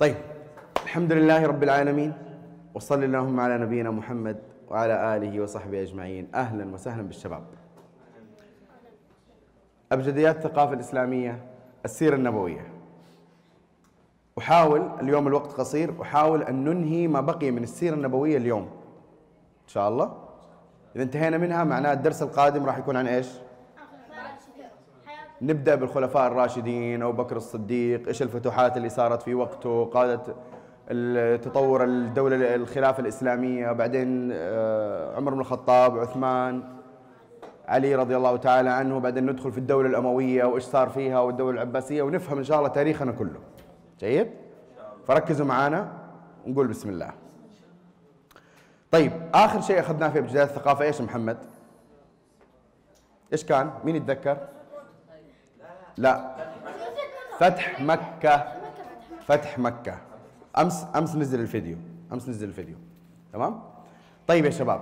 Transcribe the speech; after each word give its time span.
طيب. 0.00 0.16
الحمد 0.82 1.12
لله 1.12 1.46
رب 1.46 1.62
العالمين 1.62 2.12
وصل 2.74 3.04
اللهم 3.04 3.40
على 3.40 3.58
نبينا 3.58 3.90
محمد 3.90 4.36
وعلى 4.70 5.16
آله 5.16 5.40
وصحبه 5.40 5.82
أجمعين. 5.82 6.28
أهلا 6.34 6.74
وسهلا 6.74 7.02
بالشباب. 7.02 7.42
أبجديات 9.92 10.36
الثقافة 10.36 10.72
الإسلامية 10.72 11.38
السيرة 11.84 12.14
النبوية. 12.14 12.66
أحاول 14.38 14.90
اليوم 15.00 15.26
الوقت 15.26 15.52
قصير 15.52 16.02
أحاول 16.02 16.42
أن 16.42 16.64
ننهي 16.64 17.06
ما 17.06 17.20
بقي 17.20 17.50
من 17.50 17.62
السيرة 17.62 17.94
النبوية 17.94 18.36
اليوم. 18.36 18.62
إن 19.64 19.68
شاء 19.68 19.88
الله. 19.88 20.16
إذا 20.96 21.02
انتهينا 21.04 21.38
منها 21.38 21.64
معناه 21.64 21.92
الدرس 21.92 22.22
القادم 22.22 22.66
راح 22.66 22.78
يكون 22.78 22.96
عن 22.96 23.06
إيش؟ 23.06 23.28
نبدأ 25.42 25.74
بالخلفاء 25.74 26.26
الراشدين 26.26 27.02
أبو 27.02 27.22
بكر 27.22 27.36
الصديق 27.36 28.08
إيش 28.08 28.22
الفتوحات 28.22 28.76
اللي 28.76 28.88
صارت 28.88 29.22
في 29.22 29.34
وقته؟ 29.34 29.84
قادت 29.84 30.34
تطور 31.44 31.84
الدولة 31.84 32.54
الخلافة 32.54 33.00
الإسلامية 33.00 33.72
بعدين 33.72 34.30
آه، 34.32 35.16
عمر 35.16 35.34
بن 35.34 35.40
الخطاب 35.40 35.98
عثمان 35.98 36.62
علي 37.68 37.94
رضي 37.94 38.16
الله 38.16 38.36
تعالى 38.36 38.70
عنه 38.70 39.00
بعدين 39.00 39.26
ندخل 39.30 39.52
في 39.52 39.58
الدولة 39.58 39.88
الأموية 39.88 40.44
وإيش 40.44 40.64
صار 40.64 40.88
فيها 40.88 41.20
والدولة 41.20 41.54
العباسية 41.54 42.02
ونفهم 42.02 42.38
إن 42.38 42.44
شاء 42.44 42.58
الله 42.58 42.68
تاريخنا 42.68 43.12
كله. 43.12 43.40
جيد؟ 44.00 44.30
فركزوا 45.06 45.46
معانا 45.46 45.92
ونقول 46.46 46.66
بسم 46.66 46.88
الله. 46.88 47.10
طيب 48.90 49.12
آخر 49.34 49.60
شيء 49.60 49.80
أخذناه 49.80 50.08
في 50.08 50.18
إبتداء 50.18 50.44
الثقافة 50.44 50.84
إيش 50.84 51.00
محمد؟ 51.00 51.36
إيش 53.32 53.44
كان؟ 53.44 53.70
مين 53.84 53.96
يتذكر؟ 53.96 54.38
لا. 55.96 56.34
فتح 57.38 57.80
مكة. 57.80 58.44
فتح 59.26 59.58
مكة. 59.58 59.94
أمس 60.58 60.86
أمس 60.96 61.16
نزل 61.16 61.40
الفيديو. 61.40 61.76
أمس 62.12 62.28
نزل 62.28 62.48
الفيديو. 62.48 62.76
تمام؟ 63.32 63.62
طيب 64.26 64.44
يا 64.44 64.50
شباب. 64.50 64.80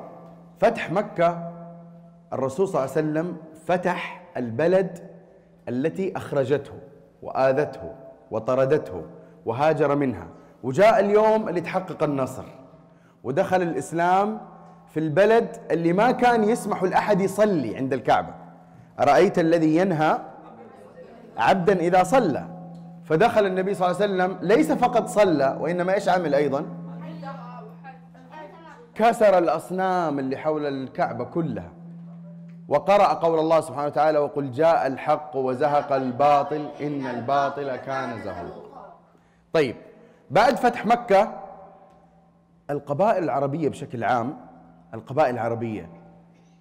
فتح 0.61 0.91
مكة 0.91 1.53
الرسول 2.33 2.69
صلى 2.69 2.85
الله 2.85 2.97
عليه 2.97 3.09
وسلم 3.09 3.37
فتح 3.67 4.23
البلد 4.37 4.99
التي 5.69 6.17
أخرجته 6.17 6.73
وآذته 7.23 7.95
وطردته 8.31 9.03
وهاجر 9.47 9.97
منها. 9.97 10.27
وجاء 10.63 11.01
اليوم 11.01 11.49
اللي 11.49 11.61
تحقق 11.61 12.03
النصر. 12.03 12.45
ودخل 13.25 13.63
الإسلام 13.63 14.41
في 14.89 15.01
البلد 15.01 15.57
اللي 15.71 15.93
ما 15.93 16.11
كان 16.11 16.45
يسمح 16.45 16.83
لأحد 16.83 17.21
يصلي 17.21 17.77
عند 17.77 17.93
الكعبة. 17.93 18.35
أرأيت 19.01 19.39
الذي 19.39 19.77
ينهى 19.77 20.19
عبدا 21.39 21.81
إذا 21.81 22.03
صلى. 22.03 22.47
فدخل 23.05 23.47
النبي 23.47 23.75
صلى 23.75 23.91
الله 23.91 24.03
عليه 24.03 24.13
وسلم 24.13 24.49
ليس 24.49 24.73
فقط 24.73 25.07
صلى 25.07 25.57
وإنما 25.61 25.95
إيش 25.95 26.09
عمل 26.09 26.35
أيضا؟ 26.35 26.65
كسر 28.95 29.39
الأصنام 29.39 30.19
اللي 30.19 30.37
حول 30.37 30.67
الكعبة 30.67 31.25
كلها. 31.25 31.71
وقرأ 32.69 33.13
قول 33.13 33.39
الله 33.39 33.61
سبحانه 33.61 33.87
وتعالى 33.87 34.19
وقل 34.19 34.51
جاء 34.51 34.87
الحق 34.87 35.37
وزهق 35.37 35.93
الباطل 35.93 36.69
إن 36.81 37.07
الباطل 37.07 37.77
كان 37.77 38.23
زهوقا. 38.23 38.95
طيب 39.53 39.77
بعد 40.31 40.57
فتح 40.57 40.87
مكة 40.87 41.43
القبائل 42.71 43.25
العربية 43.25 43.69
بشكل 43.69 44.05
عام 44.05 44.37
القبائل 44.95 45.35
العربية 45.35 45.91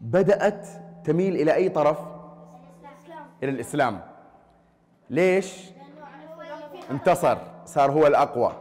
بدأت 0.02 0.68
تميل 1.04 1.36
إلى 1.36 1.54
أي 1.54 1.70
طرف؟ 1.70 1.98
إلى 3.44 3.52
الإسلام. 3.52 4.02
ليش؟ 5.12 5.72
انتصر 6.92 7.38
صار 7.66 7.92
هو 7.92 8.08
الأقوى. 8.08 8.52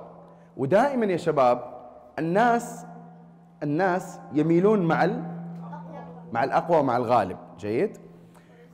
ودائما 0.56 1.06
يا 1.06 1.16
شباب 1.16 1.64
الناس 2.18 2.86
الناس 3.62 4.20
يميلون 4.32 4.82
مع 4.82 5.08
مع 6.32 6.44
الأقوى 6.44 6.78
ومع 6.78 6.96
الغالب. 6.96 7.36
جيد؟ 7.58 7.98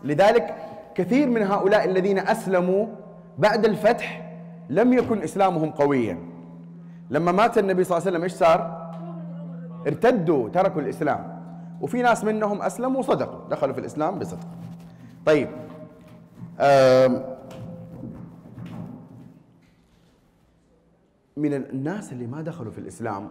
لذلك 0.04 0.54
كثير 0.94 1.28
من 1.28 1.42
هؤلاء 1.42 1.84
الذين 1.84 2.18
أسلموا 2.18 2.86
بعد 3.38 3.64
الفتح 3.64 4.32
لم 4.70 4.92
يكن 4.92 5.22
إسلامهم 5.22 5.70
قويا. 5.70 6.18
لما 7.10 7.32
مات 7.32 7.58
النبي 7.58 7.84
صلى 7.84 7.96
الله 7.96 8.06
عليه 8.06 8.16
وسلم 8.16 8.22
إيش 8.22 8.32
صار؟ 8.32 8.90
ارتدوا 9.86 10.48
تركوا 10.48 10.80
الإسلام. 10.80 11.40
وفي 11.80 12.02
ناس 12.02 12.24
منهم 12.24 12.62
أسلموا 12.62 12.98
وصدقوا 12.98 13.48
دخلوا 13.50 13.74
في 13.74 13.80
الإسلام 13.80 14.18
بصدق. 14.18 14.48
طيب 15.26 15.48
من 21.36 21.54
الناس 21.54 22.12
اللي 22.12 22.26
ما 22.26 22.42
دخلوا 22.42 22.72
في 22.72 22.78
الإسلام 22.78 23.28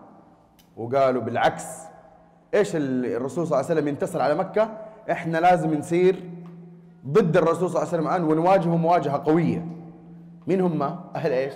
وقالوا 0.78 1.22
بالعكس 1.22 1.66
إيش 2.54 2.72
الرسول 2.76 3.48
صلى 3.48 3.60
الله 3.60 3.70
عليه 3.70 3.80
وسلم 3.80 3.88
ينتصر 3.88 4.22
على 4.22 4.36
مكة؟ 4.36 4.78
إحنا 5.12 5.38
لازم 5.38 5.74
نصير 5.74 6.30
ضد 7.08 7.38
الرسول 7.38 7.70
صلى 7.70 7.82
الله 7.84 7.94
عليه 7.94 8.04
وسلم 8.04 8.08
الآن 8.08 8.24
ونواجهه 8.24 8.78
مواجهة 8.78 9.24
قوية. 9.26 9.66
مين 10.48 10.62
هم؟ 10.62 10.82
أهل 11.16 11.32
إيش؟ 11.32 11.54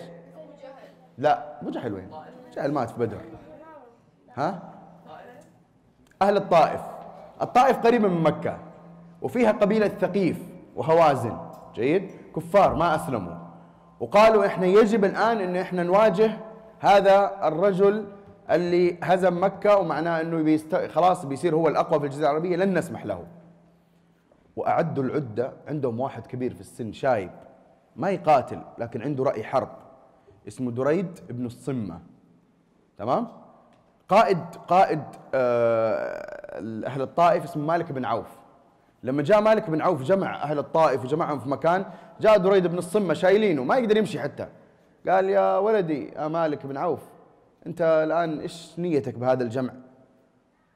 لا 1.18 1.62
ابو 1.62 1.70
جهل 1.70 1.94
وين؟ 1.94 2.10
جهل 2.56 2.72
مات 2.72 2.90
في 2.90 3.00
بدر. 3.00 3.18
ها؟ 4.36 4.74
أهل 6.22 6.38
الطائف. 6.38 6.82
الطائف 7.42 7.78
قريبة 7.78 8.08
من 8.08 8.24
مكة 8.24 8.58
وفيها 9.22 9.52
قبيلة 9.52 9.88
ثقيف 9.88 10.38
وهوازن. 10.76 11.38
جيد؟ 11.76 12.12
كفار 12.36 12.76
ما 12.76 12.96
أسلموا. 12.96 13.39
وقالوا 14.00 14.46
إحنا 14.46 14.66
يجب 14.66 15.06
الآن 15.06 15.38
أن 15.42 15.56
إحنا 15.56 15.84
نواجه 15.84 16.32
هذا 16.80 17.48
الرجل 17.48 18.06
اللي 18.52 18.98
هزم 19.04 19.44
مكة 19.44 19.78
ومعناه 19.78 20.22
أنه 20.22 20.44
بيست... 20.44 20.76
خلاص 20.76 21.26
بيصير 21.26 21.56
هو 21.56 21.68
الأقوى 21.68 22.00
في 22.00 22.06
الجزيرة 22.06 22.30
العربية 22.30 22.56
لن 22.56 22.78
نسمح 22.78 23.06
له. 23.06 23.24
وأعدوا 24.56 25.04
العدة 25.04 25.52
عندهم 25.68 26.00
واحد 26.00 26.28
كبير 26.28 26.54
في 26.54 26.62
السن 26.62 26.94
شايب 26.94 27.32
ما 27.96 28.10
يقاتل 28.10 28.62
لكن 28.78 29.02
عنده 29.02 29.24
رأي 29.24 29.44
حرب. 29.44 29.70
اسمه 30.48 30.72
دريد 30.72 31.20
ابن 31.30 31.46
الصمة. 31.46 32.00
تمام؟ 32.98 33.28
قائد 34.10 34.40
قائد 34.68 35.04
آه 35.34 36.40
أهل 36.86 37.02
الطائف 37.02 37.44
اسمه 37.44 37.66
مالك 37.66 37.92
بن 37.92 38.06
عوف. 38.06 38.28
لما 39.04 39.24
جاء 39.24 39.42
مالك 39.42 39.70
بن 39.70 39.82
عوف 39.82 40.04
جمع 40.04 40.44
أهل 40.44 40.60
الطائف 40.60 41.04
وجمعهم 41.04 41.40
في 41.40 41.50
مكان 41.50 41.86
جاء 42.22 42.38
دريد 42.38 42.68
بن 42.68 42.78
الصمة 42.78 43.14
شايلينه 43.14 43.64
ما 43.64 43.78
يقدر 43.78 43.98
يمشي 43.98 44.20
حتى. 44.20 44.48
قال 45.08 45.30
يا 45.30 45.58
ولدي 45.58 46.10
يا 46.16 46.28
مالك 46.28 46.66
بن 46.66 46.78
عوف 46.78 47.02
أنت 47.68 47.82
الآن 47.82 48.40
إيش 48.40 48.74
نيتك 48.78 49.16
بهذا 49.16 49.44
الجمع؟ 49.44 49.74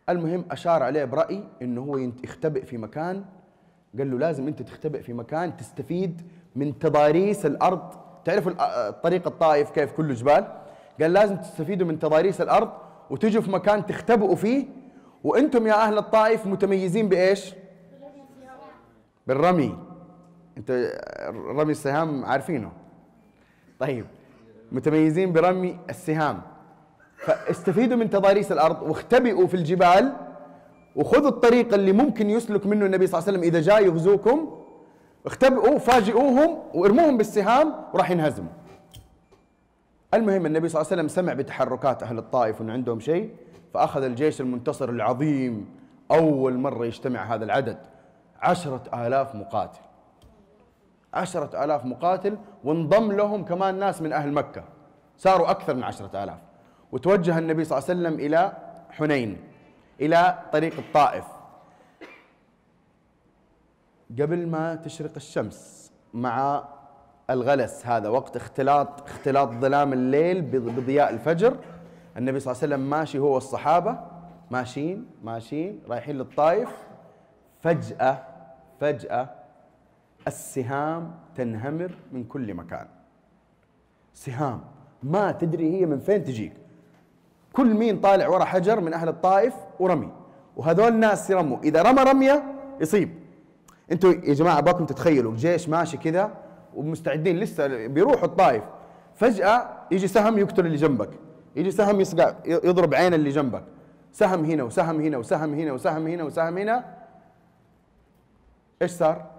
المهم 0.09 0.46
أشار 0.52 0.84
عليه 0.84 1.06
برأي 1.06 1.44
أنه 1.62 1.81
هو 1.81 1.98
يختبئ 2.24 2.66
في 2.66 2.78
مكان 2.78 3.26
قال 3.98 4.12
له 4.12 4.18
لازم 4.18 4.48
أنت 4.48 4.62
تختبئ 4.62 5.02
في 5.02 5.14
مكان 5.14 5.58
تستفيد 5.58 6.22
من 6.56 6.80
تضاريس 6.80 7.46
الأرض. 7.46 7.94
تعرفوا 8.25 8.90
طريق 8.90 9.28
الطائف 9.28 9.72
كيف 9.72 9.92
كله 9.92 10.14
جبال؟ 10.14 10.48
قال 11.02 11.14
لازم 11.14 11.36
تستفيدوا 11.36 11.88
من 11.88 12.00
تضاريس 12.00 12.42
الأرض 12.42 12.70
وتجوا 13.10 13.42
في 13.42 13.52
مكان 13.52 13.86
تختبئوا 13.86 14.36
فيه 14.36 14.66
وأنتم 15.24 15.68
يا 15.68 15.74
أهل 15.74 15.98
الطائف 15.98 16.48
متميزين 16.48 17.10
بإيش؟ 17.10 17.54
بالرمي. 19.28 19.78
أنت 20.58 20.94
رمي 21.30 21.72
السهام 21.72 22.25
عارفينه. 22.25 22.72
طيب 23.80 24.06
متميزين 24.72 25.34
برمي 25.34 25.80
السهام. 25.90 26.41
فاستفيدوا 27.18 27.97
من 27.97 28.09
تضاريس 28.09 28.52
الأرض 28.52 28.81
واختبئوا 28.81 29.47
في 29.47 29.53
الجبال 29.53 30.13
وخذوا 30.96 31.30
الطريق 31.30 31.74
اللي 31.74 31.92
ممكن 31.92 32.30
يسلك 32.30 32.66
منه 32.66 32.86
النبي 32.86 33.08
صلى 33.08 33.19
الله 33.19 33.28
عليه 33.28 33.40
وسلم 33.40 33.50
إذا 33.50 33.62
جاء 33.62 33.86
يغزوكم. 33.86 34.59
اختبئوا 35.25 35.78
فاجئوهم 35.78 36.59
وارموهم 36.74 37.18
بالسهام 37.18 37.74
وراح 37.94 38.12
ينهزموا. 38.12 38.50
المهم 40.13 40.46
النبي 40.46 40.69
صلى 40.69 40.81
الله 40.81 40.92
عليه 40.92 41.02
وسلم 41.02 41.08
سمع 41.08 41.34
بتحركات 41.34 42.04
أهل 42.04 42.18
الطائف 42.18 42.62
وإن 42.62 42.69
عندهم 42.69 43.00
شيء 43.00 43.30
فأخذ 43.74 44.04
الجيش 44.04 44.42
المنتصر 44.42 44.89
العظيم 44.89 45.69
أول 46.12 46.57
مرة 46.57 46.86
يجتمع 46.86 47.36
هذا 47.36 47.45
العدد 47.45 47.78
عشرة 48.42 49.07
آلاف 49.07 49.36
مقاتل. 49.36 49.80
عشرة 51.13 51.63
آلاف 51.63 51.86
مقاتل 51.86 52.38
وانضم 52.63 53.12
لهم 53.12 53.45
كمان 53.45 53.80
ناس 53.80 54.01
من 54.01 54.13
أهل 54.13 54.31
مكة. 54.31 54.63
صاروا 55.18 55.51
أكثر 55.51 55.74
من 55.74 55.83
عشرة 55.83 56.24
آلاف. 56.24 56.38
وتوجه 56.92 57.38
النبي 57.38 57.63
صلى 57.63 57.77
الله 57.77 57.89
عليه 57.89 58.00
وسلم 58.00 58.19
إلى 58.25 58.54
حنين 58.89 59.38
إلى 60.01 60.39
طريق 60.54 60.77
الطائف. 60.77 61.25
قبل 64.12 64.48
ما 64.48 64.75
تشرق 64.75 65.12
الشمس 65.15 65.92
مع 66.13 66.63
الغلس 67.30 67.88
هذا 67.88 68.09
وقت 68.09 68.36
اختلاط 68.36 69.01
اختلاط 69.01 69.51
ظلام 69.51 69.94
الليل 69.94 70.42
بضياء 70.42 71.09
الفجر 71.09 71.57
النبي 72.18 72.39
صلى 72.39 72.51
الله 72.51 72.63
عليه 72.63 72.74
وسلم 72.75 72.89
ماشي 72.89 73.19
هو 73.19 73.33
والصحابة. 73.33 74.00
ماشيين 74.51 75.09
ماشيين 75.24 75.81
رايحين 75.89 76.18
للطائف. 76.18 76.69
فجأة 77.62 78.24
فجأة 78.80 79.30
السهام 80.28 81.12
تنهمر 81.36 81.92
من 82.12 82.24
كل 82.24 82.54
مكان. 82.54 82.88
سهام 84.14 84.62
ما 85.04 85.31
تدري 85.31 85.80
هي 85.80 85.86
من 85.86 86.00
فين 86.00 86.24
تجيك. 86.24 86.54
كل 87.54 87.74
مين 87.74 88.02
طالع 88.02 88.28
ورا 88.28 88.46
حجر 88.46 88.81
من 88.81 88.94
أهل 88.94 89.10
الطائف 89.10 89.54
ورمي. 89.80 90.12
وهذول 90.56 90.88
الناس 90.88 91.30
يرموا. 91.30 91.58
إذا 91.64 91.81
رمى 91.81 92.04
رمية 92.04 92.44
يصيب. 92.81 93.10
أنتوا 93.92 94.12
يا 94.12 94.34
جماعة 94.34 94.62
باكم 94.62 94.86
تتخيلوا 94.86 95.36
جيش 95.36 95.70
ماشي 95.70 95.98
كذا 95.98 96.31
ومستعدين 96.76 97.40
لسه 97.40 97.88
بيروحوا 97.88 98.26
الطائف. 98.26 98.64
فجأة 99.16 99.69
يجي 99.92 100.08
سهم 100.08 100.38
يقتل 100.38 100.66
اللي 100.66 100.78
جنبك. 100.78 101.10
يجي 101.56 101.72
سهم 101.72 102.02
يصقع 102.02 102.34
يضرب 102.46 102.94
عين 102.94 103.14
اللي 103.14 103.30
جنبك. 103.30 103.64
سهم 104.12 104.46
هنا 104.46 104.64
وسهم 104.64 105.02
هنا 105.02 105.18
وسهم 105.18 105.54
هنا 105.54 105.72
وسهم 105.72 106.08
هنا 106.08 106.24
وسهم 106.24 106.58
هنا. 106.58 106.86
إيش 108.81 108.92
صار؟ 108.92 109.32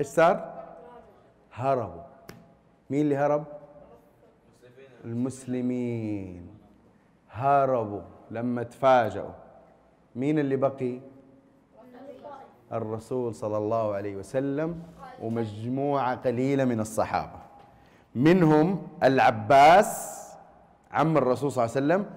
إيش 0.00 0.06
صار؟ 0.06 0.54
هربوا 1.52 2.02
مين 2.90 3.00
اللي 3.00 3.16
هرب؟ 3.16 3.44
المسلمين 5.04 6.48
هربوا 7.30 8.00
لما 8.30 8.62
تفاجئوا 8.62 9.30
مين 10.16 10.38
اللي 10.38 10.56
بقي؟ 10.56 11.00
الرسول 12.72 13.34
صلى 13.34 13.56
الله 13.56 13.94
عليه 13.94 14.16
وسلم 14.16 14.82
ومجموعة 15.22 16.14
قليلة 16.16 16.64
من 16.64 16.80
الصحابة 16.80 17.38
منهم 18.14 18.86
العباس 19.02 20.18
عم 20.92 21.16
الرسول 21.16 21.52
صلى 21.52 21.64
الله 21.64 21.76
عليه 21.76 21.86
وسلم 21.86 22.10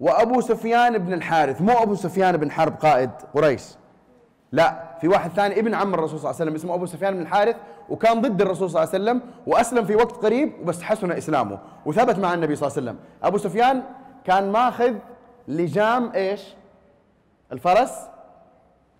وأبو 0.00 0.40
سفيان 0.40 0.98
بن 0.98 1.12
الحارث 1.12 1.62
مو 1.62 1.72
أبو 1.72 1.94
سفيان 1.94 2.36
بن 2.36 2.50
حرب 2.50 2.74
قائد 2.76 3.10
قريش 3.34 3.64
لا 4.52 4.85
في 5.00 5.08
واحد 5.08 5.30
ثاني 5.30 5.60
ابن 5.60 5.74
عم 5.74 5.94
الرسول 5.94 6.20
صلى 6.20 6.30
الله 6.30 6.40
عليه 6.40 6.50
وسلم 6.50 6.54
اسمه 6.54 6.74
أبو 6.74 6.86
سفيان 6.86 7.14
بن 7.14 7.20
الحارث 7.20 7.56
وكان 7.88 8.20
ضد 8.20 8.42
الرسول 8.42 8.70
صلى 8.70 8.82
الله 8.82 8.94
عليه 8.94 9.04
وسلم 9.04 9.30
وأسلم 9.46 9.84
في 9.84 9.96
وقت 9.96 10.12
قريب 10.12 10.52
وبس 10.62 10.82
حسن 10.82 11.12
إسلامه 11.12 11.58
وثبت 11.86 12.18
مع 12.18 12.34
النبي 12.34 12.56
صلى 12.56 12.66
الله 12.66 12.78
عليه 12.78 12.90
وسلم. 12.90 13.04
أبو 13.22 13.38
سفيان 13.38 13.82
كان 14.24 14.52
ماخذ 14.52 14.94
لجام 15.48 16.12
إيش؟ 16.12 16.54
الفرس؟ 17.52 18.08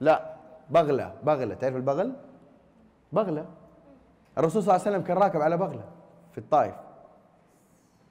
لا 0.01 0.35
بغلة 0.71 1.13
بغلة 1.23 1.55
تعرف 1.55 1.77
البغل؟ 1.77 2.13
بغلة. 3.13 3.47
الرسول 4.39 4.63
صلى 4.63 4.75
الله 4.75 4.87
عليه 4.87 4.97
وسلم 4.97 5.07
كان 5.07 5.19
راكب 5.19 5.41
على 5.41 5.57
بغلة 5.57 5.85
في 6.33 6.39
الطائف. 6.39 6.75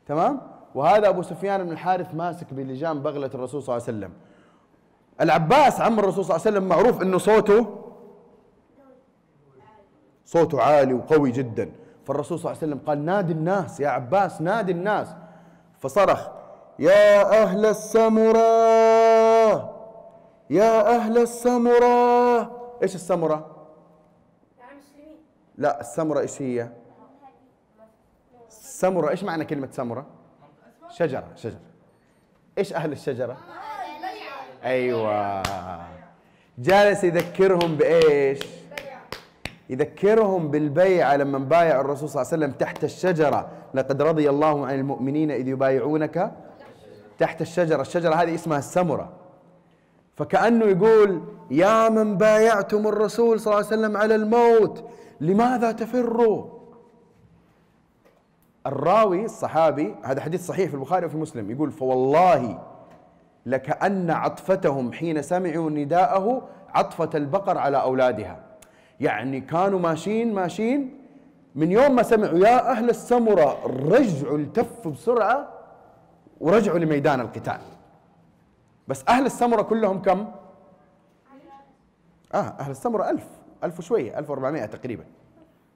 تمام؟ 0.08 0.42
وهذا 0.76 1.10
أبو 1.10 1.22
سفيان 1.22 1.64
بن 1.64 1.72
الحارث 1.72 2.16
ماسك 2.16 2.54
بلجام 2.54 3.00
بغلة 3.00 3.30
الرسول 3.34 3.64
صلى 3.64 3.76
الله 3.76 3.88
عليه 3.88 3.98
وسلم. 3.98 4.14
العباس 5.22 5.82
عم 5.82 6.00
الرسول 6.00 6.26
صلى 6.26 6.36
الله 6.36 6.48
عليه 6.48 6.58
وسلم 6.58 6.70
معروف 6.70 7.02
إنه 7.02 7.18
صوته 7.18 7.82
صوته 10.26 10.62
عالي 10.62 10.94
وقوي 10.94 11.32
جدا 11.32 11.72
فالرسول 12.06 12.40
صلى 12.40 12.52
الله 12.52 12.62
عليه 12.62 12.74
وسلم 12.74 12.88
قال 12.88 13.06
نادي 13.06 13.34
الناس 13.34 13.80
يا 13.80 13.90
عباس 13.90 14.42
نادي 14.42 14.72
الناس 14.72 15.16
فصرخ 15.80 16.28
يا 16.80 17.44
أهل 17.44 17.66
السمرة 17.66 18.40
يا 20.50 20.96
أهل 20.96 21.18
السمرة 21.18 22.42
إيش 22.84 22.96
السمرة؟ 22.96 23.56
لا 25.58 25.80
السمرة 25.82 26.20
إيش 26.20 26.42
هي؟ 26.42 26.70
السمرة 28.48 29.10
إيش 29.10 29.24
معنى 29.24 29.46
كلمة 29.46 29.70
سمرة؟ 29.72 30.06
شجرة 30.90 31.28
شجرة 31.36 31.60
إيش 32.58 32.74
أهل 32.74 32.92
الشجرة؟ 32.92 33.38
أيوه. 34.66 35.44
جالس 36.58 37.04
يذكرهم 37.04 37.76
بإيش؟ 37.76 38.40
يذكرهم 39.70 40.52
بالبيعة 40.52 41.16
لما 41.16 41.40
بايع 41.40 41.82
الرسول 41.82 42.10
صلى 42.10 42.22
الله 42.22 42.34
عليه 42.34 42.46
وسلم 42.46 42.58
تحت 42.58 42.84
الشجرة. 42.84 43.48
لقد 43.74 44.02
رضي 44.02 44.30
الله 44.30 44.66
عن 44.66 44.76
المؤمنين 44.80 45.32
إذ 45.32 45.48
يبايعونك 45.48 46.32
تحت 47.20 47.42
الشجرة. 47.42 47.82
الشجرة 47.82 48.16
هذه 48.16 48.36
اسمها 48.36 48.60
السمرة. 48.60 49.10
فكأنه 50.16 50.66
يقول 50.66 51.22
يا 51.52 51.90
من 51.90 52.18
بايعتم 52.18 52.88
الرسول 52.88 53.40
صلى 53.40 53.54
الله 53.54 53.66
عليه 53.66 53.68
وسلم 53.68 53.98
على 53.98 54.16
الموت 54.16 54.84
لماذا 55.22 55.72
تفروا؟ 55.72 56.46
الراوي 58.68 59.26
الصحابي 59.26 59.96
هذا 60.04 60.22
حديث 60.22 60.48
صحيح 60.48 60.70
في 60.70 60.76
البخاري 60.76 61.06
وفي 61.06 61.18
مسلم 61.18 61.52
يقول 61.52 61.72
فوالله 61.72 62.60
لكأن 63.46 64.12
عطفتهم 64.12 64.94
حين 64.94 65.22
سمعوا 65.22 65.70
نداءه 65.70 66.48
عطفة 66.70 67.10
البقر 67.16 67.58
على 67.58 67.82
أولادها. 67.82 68.40
يعني 69.00 69.42
كانوا 69.42 69.80
ماشيين 69.80 70.34
ماشيين 70.34 71.00
من 71.56 71.72
يوم 71.72 71.96
ما 71.96 72.04
سمعوا 72.04 72.38
يا 72.38 72.72
أهل 72.72 72.90
السمرة 72.90 73.66
رجعوا 73.66 74.38
التفوا 74.38 74.92
بسرعة 74.92 75.50
ورجعوا 76.40 76.80
لميدان 76.80 77.22
القتال. 77.22 77.60
بس 78.88 79.04
أهل 79.10 79.26
السمرة 79.26 79.62
كلهم 79.62 80.02
كم؟ 80.02 80.28
آه 82.34 82.38
أهل 82.38 82.72
السمرة 82.72 83.10
ألف 83.10 83.28
ألف 83.64 83.80
وشوية 83.80 84.20
ألف 84.20 84.30
وأربعمائة 84.30 84.66
تقريبا. 84.66 85.04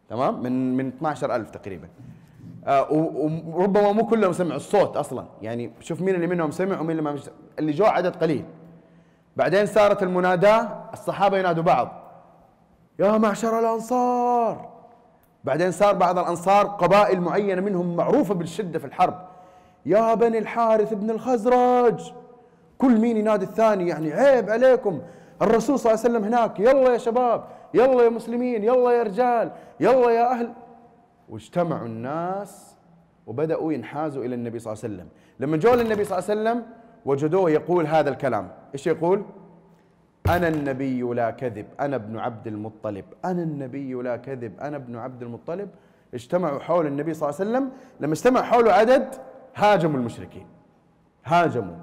تمام؟ 0.10 0.44
من 0.44 0.77
من 0.77 0.88
12 0.88 1.36
ألف 1.36 1.50
تقريبا. 1.50 1.88
وربما 2.68 3.92
مو 3.92 4.06
كلهم 4.06 4.34
سمعوا 4.34 4.56
الصوت 4.56 4.98
أصلا. 4.98 5.26
يعني 5.42 5.72
شوف 5.80 6.02
مين 6.02 6.16
اللي 6.16 6.28
منهم 6.28 6.52
سمع 6.52 6.80
ومين 6.80 6.92
اللي 6.92 7.02
ما 7.02 7.12
مش 7.12 7.22
اللي 7.60 7.72
جو 7.72 7.86
عدد 7.86 8.16
قليل. 8.16 8.46
بعدين 9.38 9.66
صارت 9.66 10.04
المناداة 10.04 10.70
الصحابة 10.94 11.38
ينادوا 11.38 11.64
بعض. 11.64 11.92
يا 13.00 13.18
معشر 13.18 13.60
الأنصار. 13.60 14.70
بعدين 15.44 15.72
صار 15.72 15.96
بعض 15.96 16.20
الأنصار 16.20 16.66
قبائل 16.66 17.22
معينة 17.22 17.62
منهم 17.62 17.96
معروفة 17.96 18.34
بالشدة 18.34 18.80
في 18.80 18.86
الحرب. 18.86 19.16
يا 19.86 20.14
بني 20.14 20.38
الحارث 20.38 20.94
بن 20.94 21.10
الخزرج. 21.10 22.14
كل 22.78 23.00
مين 23.00 23.18
ينادي 23.18 23.46
الثاني؟ 23.46 23.88
يعني 23.88 24.14
عيب 24.14 24.50
عليكم. 24.50 25.02
الرسول 25.42 25.80
صلى 25.80 25.94
الله 25.94 26.06
عليه 26.06 26.16
وسلم 26.16 26.34
هناك. 26.34 26.60
يلا 26.60 26.94
يا 26.94 26.98
شباب. 26.98 27.44
يلا 27.74 28.04
يا 28.04 28.10
مسلمين. 28.10 28.64
يلا 28.64 28.92
يا 28.92 29.04
رجال. 29.04 29.52
يلا 29.80 30.10
يا 30.12 30.32
أهل. 30.32 30.54
واجتمعوا 31.30 31.86
الناس 31.86 32.76
وبدأوا 33.28 33.74
ينحازوا 33.74 34.26
إلى 34.26 34.36
النبي 34.36 34.60
صلى 34.60 34.74
الله 34.74 34.84
عليه 34.84 34.96
وسلم. 34.96 35.10
لما 35.40 35.58
جو 35.58 35.74
للنبي 35.74 36.04
صلى 36.04 36.18
الله 36.18 36.30
عليه 36.30 36.42
وسلم 36.42 36.66
وجدوه 37.06 37.52
يقول 37.52 37.88
هذا 37.88 38.10
الكلام. 38.10 38.52
إيش 38.74 38.88
يقول؟ 38.88 39.24
أنا 40.30 40.48
النبي 40.48 41.02
لا 41.02 41.31
كذب 41.31 41.66
أنا 41.80 41.96
ابن 41.96 42.20
عبد 42.20 42.48
المطلب. 42.48 43.06
أنا 43.26 43.44
النبي 43.44 43.94
لا 43.94 44.18
كذب 44.18 44.60
أنا 44.60 44.78
ابن 44.78 44.96
عبد 44.96 45.22
المطلب. 45.22 45.69
اجتمعوا 46.14 46.59
حول 46.59 46.88
النبي 46.88 47.14
صلى 47.14 47.30
الله 47.30 47.40
عليه 47.40 47.50
وسلم. 47.50 47.71
لما 48.00 48.14
اجتمع 48.14 48.42
حوله 48.42 48.71
عدد 48.74 49.07
هاجموا 49.56 50.00
المشركين. 50.00 50.48
هاجموا. 51.26 51.76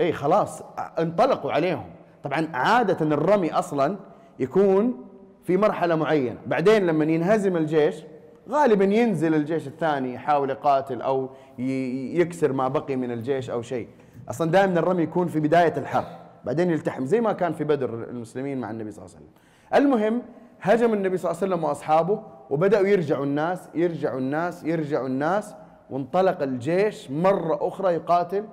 اي 0.00 0.12
خلاص 0.12 0.62
انطلقوا 0.98 1.52
عليهم. 1.52 1.90
طبعا 2.22 2.48
عادة 2.54 3.06
الرمي 3.06 3.52
أصلا 3.52 3.96
يكون 4.38 5.03
في 5.44 5.56
مرحلة 5.56 5.94
معينة. 5.94 6.38
بعدين 6.46 6.86
لما 6.86 7.04
ينهزم 7.04 7.56
الجيش 7.56 8.04
غالبا 8.50 8.84
ينزل 8.84 9.34
الجيش 9.34 9.66
الثاني 9.66 10.14
يحاول 10.14 10.50
يقاتل 10.50 11.02
أو 11.02 11.30
يكسر 11.58 12.52
ما 12.52 12.68
بقي 12.68 12.96
من 12.96 13.10
الجيش 13.10 13.50
أو 13.50 13.62
شيء. 13.62 13.88
أصلا 14.28 14.50
دائما 14.50 14.78
الرمي 14.78 15.02
يكون 15.02 15.28
في 15.28 15.40
بداية 15.40 15.76
الحرب. 15.76 16.06
بعدين 16.44 16.70
يلتحم 16.70 17.06
زي 17.06 17.20
ما 17.20 17.32
كان 17.32 17.52
في 17.52 17.64
بدر 17.64 17.94
المسلمين 17.94 18.60
مع 18.60 18.70
النبي 18.70 18.90
صلى 18.90 19.04
الله 19.04 19.16
عليه 19.16 19.26
وسلم. 19.26 19.34
المهم 19.74 20.22
هجم 20.60 20.94
النبي 20.94 21.16
صلى 21.16 21.30
الله 21.30 21.42
عليه 21.42 21.54
وسلم 21.54 21.64
وأصحابه 21.64 22.22
وبدأوا 22.50 22.86
يرجعوا 22.86 23.24
الناس 23.24 23.68
يرجعوا 23.74 24.18
الناس 24.18 24.64
يرجعوا 24.64 25.06
الناس 25.06 25.54
وانطلق 25.90 26.42
الجيش 26.42 27.10
مرة 27.10 27.68
أخرى 27.68 27.94
يقاتل 27.94 28.44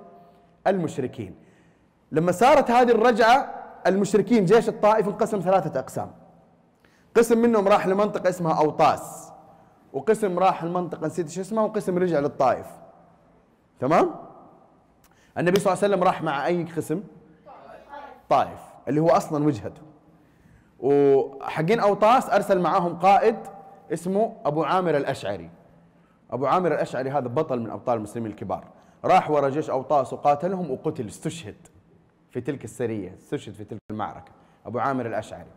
المشركين. 0.66 1.34
لما 2.12 2.32
صارت 2.32 2.70
هذه 2.70 2.90
الرجعة 2.90 3.54
المشركين 3.86 4.44
جيش 4.44 4.68
الطائف 4.68 5.08
انقسم 5.08 5.40
ثلاثة 5.40 5.80
أقسام. 5.80 6.10
قسم 7.16 7.38
منهم 7.38 7.68
راح 7.68 7.86
لمنطقة 7.86 8.28
اسمها 8.28 8.58
أوطاس 8.58 9.32
وقسم 9.92 10.38
راح 10.38 10.64
لمنطقة 10.64 11.06
نسيت 11.06 11.26
إيش 11.26 11.38
اسمها 11.38 11.64
وقسم 11.64 11.98
رجع 11.98 12.18
للطائف. 12.18 12.66
تمام؟ 13.80 14.10
النبي 15.38 15.60
صلى 15.60 15.72
الله 15.72 15.84
عليه 15.84 15.94
وسلم 15.94 16.04
راح 16.04 16.22
مع 16.22 16.46
أي 16.46 16.64
قسم؟ 16.64 17.02
طائف 18.28 18.60
اللي 18.88 19.00
هو 19.00 19.08
أصلا 19.08 19.44
وجهته. 19.44 19.82
وحقين 20.80 21.80
أوطاس 21.80 22.30
أرسل 22.30 22.60
معاهم 22.60 22.98
قائد 22.98 23.36
اسمه 23.92 24.36
أبو 24.44 24.64
عامر 24.64 24.96
الأشعري. 24.96 25.50
أبو 26.30 26.46
عامر 26.46 26.74
الأشعري 26.74 27.10
هذا 27.10 27.28
بطل 27.28 27.60
من 27.60 27.70
أبطال 27.70 27.96
المسلمين 27.96 28.30
الكبار. 28.30 28.64
راح 29.04 29.30
ورا 29.30 29.48
جيش 29.48 29.70
أوطاس 29.70 30.12
وقاتلهم 30.12 30.70
وقتل 30.70 31.06
استشهد 31.06 31.56
في 32.30 32.40
تلك 32.40 32.64
السرية 32.64 33.14
استشهد 33.14 33.54
في 33.54 33.64
تلك 33.64 33.80
المعركة. 33.90 34.32
أبو 34.66 34.78
عامر 34.78 35.06
الأشعري. 35.06 35.50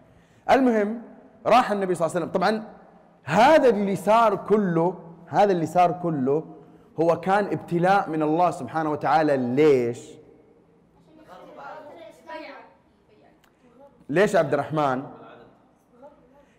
المهم 0.51 1.01
راح 1.45 1.71
النبي 1.71 1.95
صلى 1.95 2.05
الله 2.05 2.15
عليه 2.15 2.25
وسلم. 2.25 2.41
طبعا 2.41 2.63
هذا 3.23 3.69
اللي 3.69 3.95
صار 3.95 4.35
كله 4.35 4.99
هذا 5.27 5.51
اللي 5.51 5.65
صار 5.65 5.91
كله 5.91 6.45
هو 7.01 7.19
كان 7.19 7.45
ابتلاء 7.45 8.09
من 8.09 8.21
الله 8.21 8.51
سبحانه 8.51 8.91
وتعالى. 8.91 9.37
ليش؟ 9.37 10.11
ليش 14.09 14.35
عبد 14.35 14.53
الرحمن؟ 14.53 15.03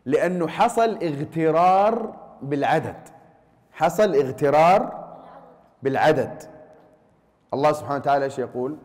لأنه 0.05 0.49
حصل 0.49 0.99
اغترار 1.03 2.15
بالعدد. 2.43 3.09
حصل 3.73 4.15
اغترار 4.15 5.07
بالعدد. 5.83 6.43
الله 7.55 7.73
سبحانه 7.73 7.97
وتعالى 7.97 8.25
إيش 8.25 8.39
يقول؟ 8.39 8.77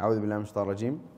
أعوذ 0.00 0.20
بالله 0.20 0.36
من 0.36 0.42
الشيطان 0.42 0.64
الرجيم. 0.64 1.17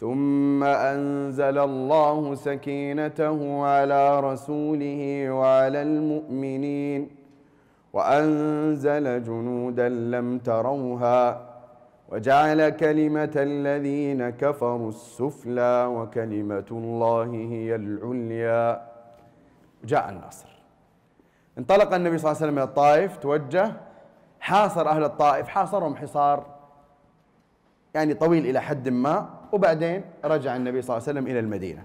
ثم 0.00 0.64
أنزل 0.64 1.58
الله 1.58 2.34
سكينته 2.34 3.64
على 3.64 4.20
رسوله 4.20 5.30
وعلى 5.30 5.82
المؤمنين 5.82 7.10
وأنزل 7.92 9.24
جنودا 9.24 9.88
لم 9.88 10.38
تروها 10.38 11.48
وجعل 12.08 12.68
كلمة 12.68 13.32
الذين 13.36 14.30
كفروا 14.30 14.88
السفلى 14.88 15.86
وكلمة 15.88 16.64
الله 16.70 17.30
هي 17.32 17.74
العليا. 17.74 18.82
جاء 19.84 20.10
النصر. 20.10 20.48
انطلق 21.58 21.94
النبي 21.94 22.18
صلى 22.18 22.30
الله 22.30 22.42
عليه 22.42 22.46
وسلم 22.46 22.58
إلى 22.58 22.64
الطائف 22.64 23.16
توجه 23.16 23.72
حاصر 24.40 24.88
أهل 24.88 25.04
الطائف 25.04 25.48
حاصرهم 25.48 25.96
حصار 25.96 26.46
يعني 27.94 28.14
طويل 28.14 28.46
إلى 28.46 28.60
حد 28.60 28.88
ما. 28.88 29.41
وبعدين 29.52 30.04
رجع 30.24 30.56
النبي 30.56 30.82
صلى 30.82 30.96
الله 30.96 31.08
عليه 31.08 31.18
وسلم 31.18 31.30
إلى 31.30 31.40
المدينة 31.40 31.82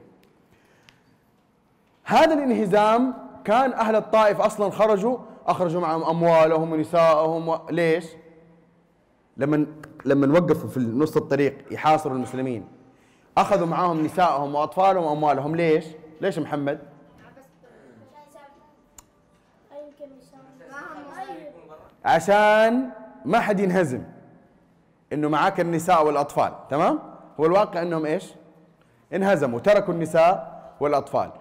هذا 2.04 2.34
الانهزام 2.34 3.14
كان 3.46 3.74
أهل 3.74 3.96
الطائف 3.96 4.42
أصلا 4.42 4.70
خرجوا 4.72 5.18
أخرجوا 5.48 5.82
معهم 5.82 6.04
أموالهم 6.04 6.72
ونسائهم 6.72 7.48
و... 7.50 7.60
ليش؟ 7.70 8.06
لما 9.38 9.66
لما 10.06 10.40
وقفوا 10.40 10.70
في 10.70 10.80
نص 10.80 11.18
الطريق 11.18 11.58
يحاصروا 11.72 12.16
المسلمين 12.16 12.68
أخذوا 13.38 13.68
معهم 13.68 14.04
نسائهم 14.06 14.56
وأطفالهم 14.56 15.04
وأموالهم 15.04 15.56
ليش؟ 15.56 15.86
ليش 16.22 16.40
محمد؟ 16.40 16.80
عشان 22.06 22.90
ما 23.26 23.40
حد 23.40 23.60
ينهزم 23.60 24.04
إنه 25.14 25.30
معاك 25.30 25.60
النساء 25.60 26.06
والأطفال 26.06 26.54
تمام 26.70 27.17
هو 27.40 27.46
الواقع 27.46 27.82
انهم 27.82 28.06
إيش؟ 28.06 28.34
انهزموا 29.14 29.60
تركوا 29.60 29.94
النساء 29.94 30.58
والأطفال. 30.80 31.32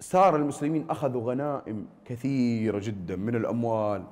صار 0.00 0.36
المسلمين 0.36 0.86
أخذوا 0.90 1.30
غنائم 1.30 1.86
كثيرة 2.04 2.78
جدا 2.78 3.16
من 3.16 3.36
الأموال. 3.36 4.02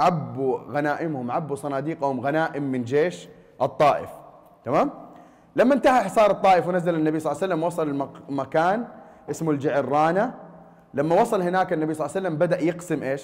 عبوا 0.00 0.58
غنائمهم 0.58 1.30
عبوا 1.30 1.56
صناديقهم 1.56 2.20
غنائم 2.20 2.62
من 2.62 2.84
جيش 2.84 3.28
الطائف. 3.62 4.10
تمام؟ 4.64 4.90
لما 5.56 5.74
انتهى 5.74 6.04
حصار 6.04 6.30
الطائف 6.30 6.68
ونزل 6.68 6.94
النبي 6.94 7.20
صلى 7.20 7.32
الله 7.32 7.42
عليه 7.42 7.54
وسلم 7.54 7.64
وصل 7.64 8.10
المكان 8.28 8.88
اسمه 9.30 9.50
الجعرانة 9.50 10.34
لما 10.94 11.20
وصل 11.20 11.42
هناك 11.42 11.72
النبي 11.72 11.94
صلى 11.94 12.06
الله 12.06 12.16
عليه 12.16 12.26
وسلم 12.28 12.38
بدأ 12.38 12.62
يقسم 12.62 13.02
إيش؟ 13.02 13.22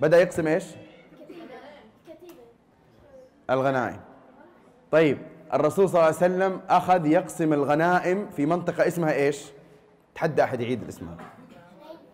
بدأ 0.00 0.20
يقسم 0.20 0.46
إيش؟ 0.46 0.64
الغنائم. 3.50 4.00
طيب 4.92 5.18
الرسول 5.54 5.88
صلى 5.88 5.94
الله 5.94 6.06
عليه 6.06 6.16
وسلم 6.16 6.60
أخذ 6.70 7.06
يقسم 7.06 7.52
الغنائم 7.52 8.26
في 8.36 8.46
منطقة 8.46 8.86
اسمها 8.86 9.12
إيش؟ 9.12 9.46
تحدى 10.14 10.44
أحد 10.44 10.60
يعيد 10.60 10.82
الاسم. 10.82 11.06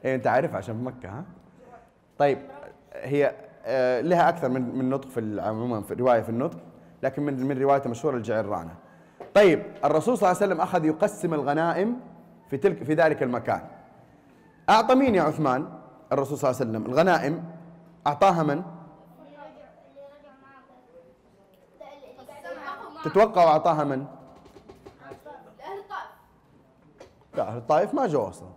إيه 0.04 0.14
أنت 0.14 0.26
عارف 0.26 0.54
عشان 0.54 0.76
في 0.78 0.84
مكة 0.84 1.08
ها؟ 1.08 1.24
طيب 2.18 2.38
هي 2.94 3.34
آه، 3.66 4.00
لها 4.00 4.28
أكثر 4.28 4.48
من 4.48 4.78
من 4.78 4.90
نطق 4.90 5.08
في 5.08 5.40
عموما 5.40 5.82
في 5.82 5.94
رواية 5.94 6.20
في 6.20 6.28
النطق 6.28 6.58
لكن 7.02 7.22
من 7.22 7.46
من 7.46 7.58
رواية 7.62 7.82
مشهورة 7.86 8.16
الجعرانة 8.16 8.74
طيب 9.34 9.62
الرسول 9.84 10.18
صلى 10.18 10.30
الله 10.30 10.42
عليه 10.42 10.52
وسلم 10.52 10.60
أخذ 10.60 10.84
يقسم 10.84 11.34
الغنائم 11.34 11.96
في 12.50 12.56
تلك 12.56 12.82
في 12.84 12.94
ذلك 12.94 13.22
المكان. 13.22 13.60
أعطى 14.70 14.94
مين 14.94 15.14
يا 15.14 15.22
عثمان؟ 15.22 15.68
الرسول 16.12 16.38
صلى 16.38 16.50
الله 16.50 16.60
عليه 16.60 16.70
وسلم. 16.70 16.92
الغنائم 16.92 17.44
أعطاها 18.06 18.42
من؟ 18.42 18.62
تتوقع 23.04 23.42
أعطاها 23.44 23.84
من؟ 23.84 24.06
الطائف 25.10 26.08
لا 27.34 27.48
أهل 27.48 27.56
الطائف 27.56 27.94
ما 27.94 28.06
جو 28.06 28.28
أصلا. 28.28 28.48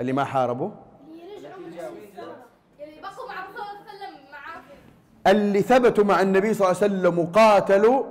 اللي 0.00 0.12
ما 0.12 0.24
حاربوا. 0.24 0.70
اللي 5.26 5.62
ثبتوا 5.62 6.04
مع 6.04 6.22
النبي 6.22 6.54
صلى 6.54 6.70
الله 6.70 6.82
عليه 6.82 6.92
وسلم 6.92 7.18
وقاتلوا 7.18 8.04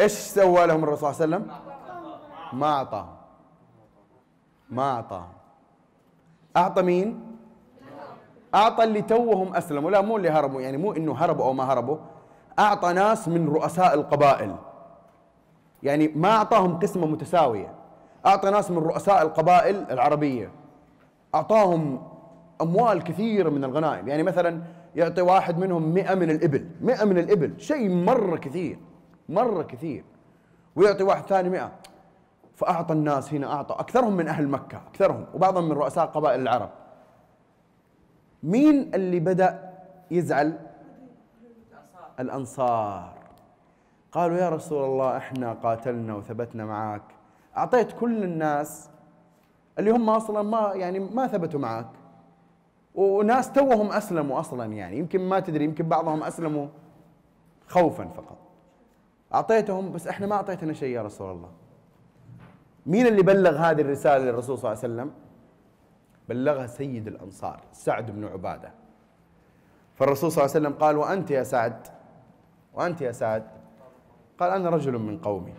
إيش 0.00 0.12
سوى 0.12 0.66
لهم 0.66 0.84
الرسول 0.84 1.14
صلى 1.14 1.24
الله 1.24 1.36
عليه 1.36 1.46
وسلم؟ 1.46 1.64
ما 2.52 2.66
أعطاهم. 2.66 3.16
ما 4.70 4.82
أعطاهم. 4.82 5.32
أعطى 6.56 6.82
مين؟ 6.82 7.33
أعطى 8.54 8.84
اللي 8.84 9.02
توهم 9.02 9.54
أسلموا. 9.54 9.90
لا 9.90 10.00
مو 10.00 10.16
اللي 10.16 10.30
هربوا 10.30 10.60
يعني 10.60 10.76
مو 10.76 10.92
إنه 10.92 11.14
هربوا 11.14 11.44
أو 11.44 11.52
ما 11.52 11.64
هربوا. 11.72 11.96
أعطى 12.58 12.92
ناس 12.92 13.28
من 13.28 13.48
رؤساء 13.48 13.94
القبائل. 13.94 14.56
يعني 15.82 16.08
ما 16.08 16.30
أعطاهم 16.30 16.78
قسمة 16.78 17.06
متساوية. 17.06 17.74
أعطى 18.26 18.50
ناس 18.50 18.70
من 18.70 18.78
رؤساء 18.78 19.22
القبائل 19.22 19.86
العربية. 19.90 20.50
أعطاهم 21.34 22.02
أموال 22.62 23.02
كثيرة 23.02 23.50
من 23.50 23.64
الغنائم. 23.64 24.08
يعني 24.08 24.22
مثلا 24.22 24.62
يعطي 24.96 25.22
واحد 25.22 25.58
منهم 25.58 25.94
مئة 25.94 26.14
من 26.14 26.30
الإبل. 26.30 26.68
مئة 26.80 27.04
من 27.04 27.18
الإبل. 27.18 27.60
شيء 27.60 27.88
مرة 27.90 28.36
كثير. 28.36 28.78
مرة 29.28 29.62
كثير. 29.62 30.04
ويعطي 30.76 31.02
واحد 31.02 31.22
ثاني 31.26 31.48
مئة. 31.48 31.70
فأعطى 32.54 32.94
الناس 32.94 33.34
هنا 33.34 33.52
أعطى. 33.52 33.74
أكثرهم 33.74 34.12
من 34.12 34.28
أهل 34.28 34.48
مكة. 34.48 34.80
أكثرهم. 34.90 35.26
وبعضهم 35.34 35.64
من 35.64 35.72
رؤساء 35.72 36.06
قبائل 36.06 36.40
العرب. 36.40 36.70
مين 38.44 38.94
اللي 38.94 39.20
بدأ 39.20 39.72
يزعل؟ 40.10 40.58
الأنصار. 42.20 43.14
قالوا 44.12 44.36
يا 44.36 44.48
رسول 44.48 44.84
الله 44.84 45.16
إحنا 45.16 45.52
قاتلنا 45.52 46.14
وثبتنا 46.14 46.64
معك 46.64 47.02
أعطيت 47.56 47.92
كل 47.92 48.22
الناس 48.24 48.90
اللي 49.78 49.90
هم 49.90 50.10
أصلا 50.10 50.42
ما 50.42 50.72
يعني 50.74 50.98
ما 50.98 51.26
ثبتوا 51.26 51.60
معك 51.60 51.88
وناس 52.94 53.52
توهم 53.52 53.92
أسلموا 53.92 54.40
أصلا 54.40 54.72
يعني. 54.72 54.98
يمكن 54.98 55.20
ما 55.20 55.40
تدري 55.40 55.64
يمكن 55.64 55.88
بعضهم 55.88 56.22
أسلموا 56.22 56.66
خوفا 57.68 58.04
فقط. 58.04 58.38
أعطيتهم 59.34 59.92
بس 59.92 60.06
إحنا 60.06 60.26
ما 60.26 60.34
أعطيتنا 60.34 60.72
شيء 60.72 60.88
يا 60.88 61.02
رسول 61.02 61.30
الله. 61.30 61.50
مين 62.86 63.06
اللي 63.06 63.22
بلغ 63.22 63.56
هذه 63.56 63.80
الرسالة 63.80 64.24
للرسول 64.24 64.58
صلى 64.58 64.72
الله 64.72 64.82
عليه 64.82 64.94
وسلم؟ 64.94 65.10
بلغها 66.28 66.66
سيد 66.66 67.06
الأنصار 67.06 67.60
سعد 67.72 68.10
بن 68.10 68.24
عبادة. 68.24 68.72
فالرسول 69.94 70.32
صلى 70.32 70.44
الله 70.44 70.54
عليه 70.54 70.66
وسلم 70.66 70.78
قال 70.80 70.96
وأنت 70.96 71.30
يا 71.30 71.42
سعد؟ 71.42 71.86
وأنت 72.74 73.00
يا 73.00 73.12
سعد؟ 73.12 73.46
قال 74.38 74.50
أنا 74.50 74.70
رجل 74.70 74.98
من 74.98 75.18
قومي. 75.18 75.54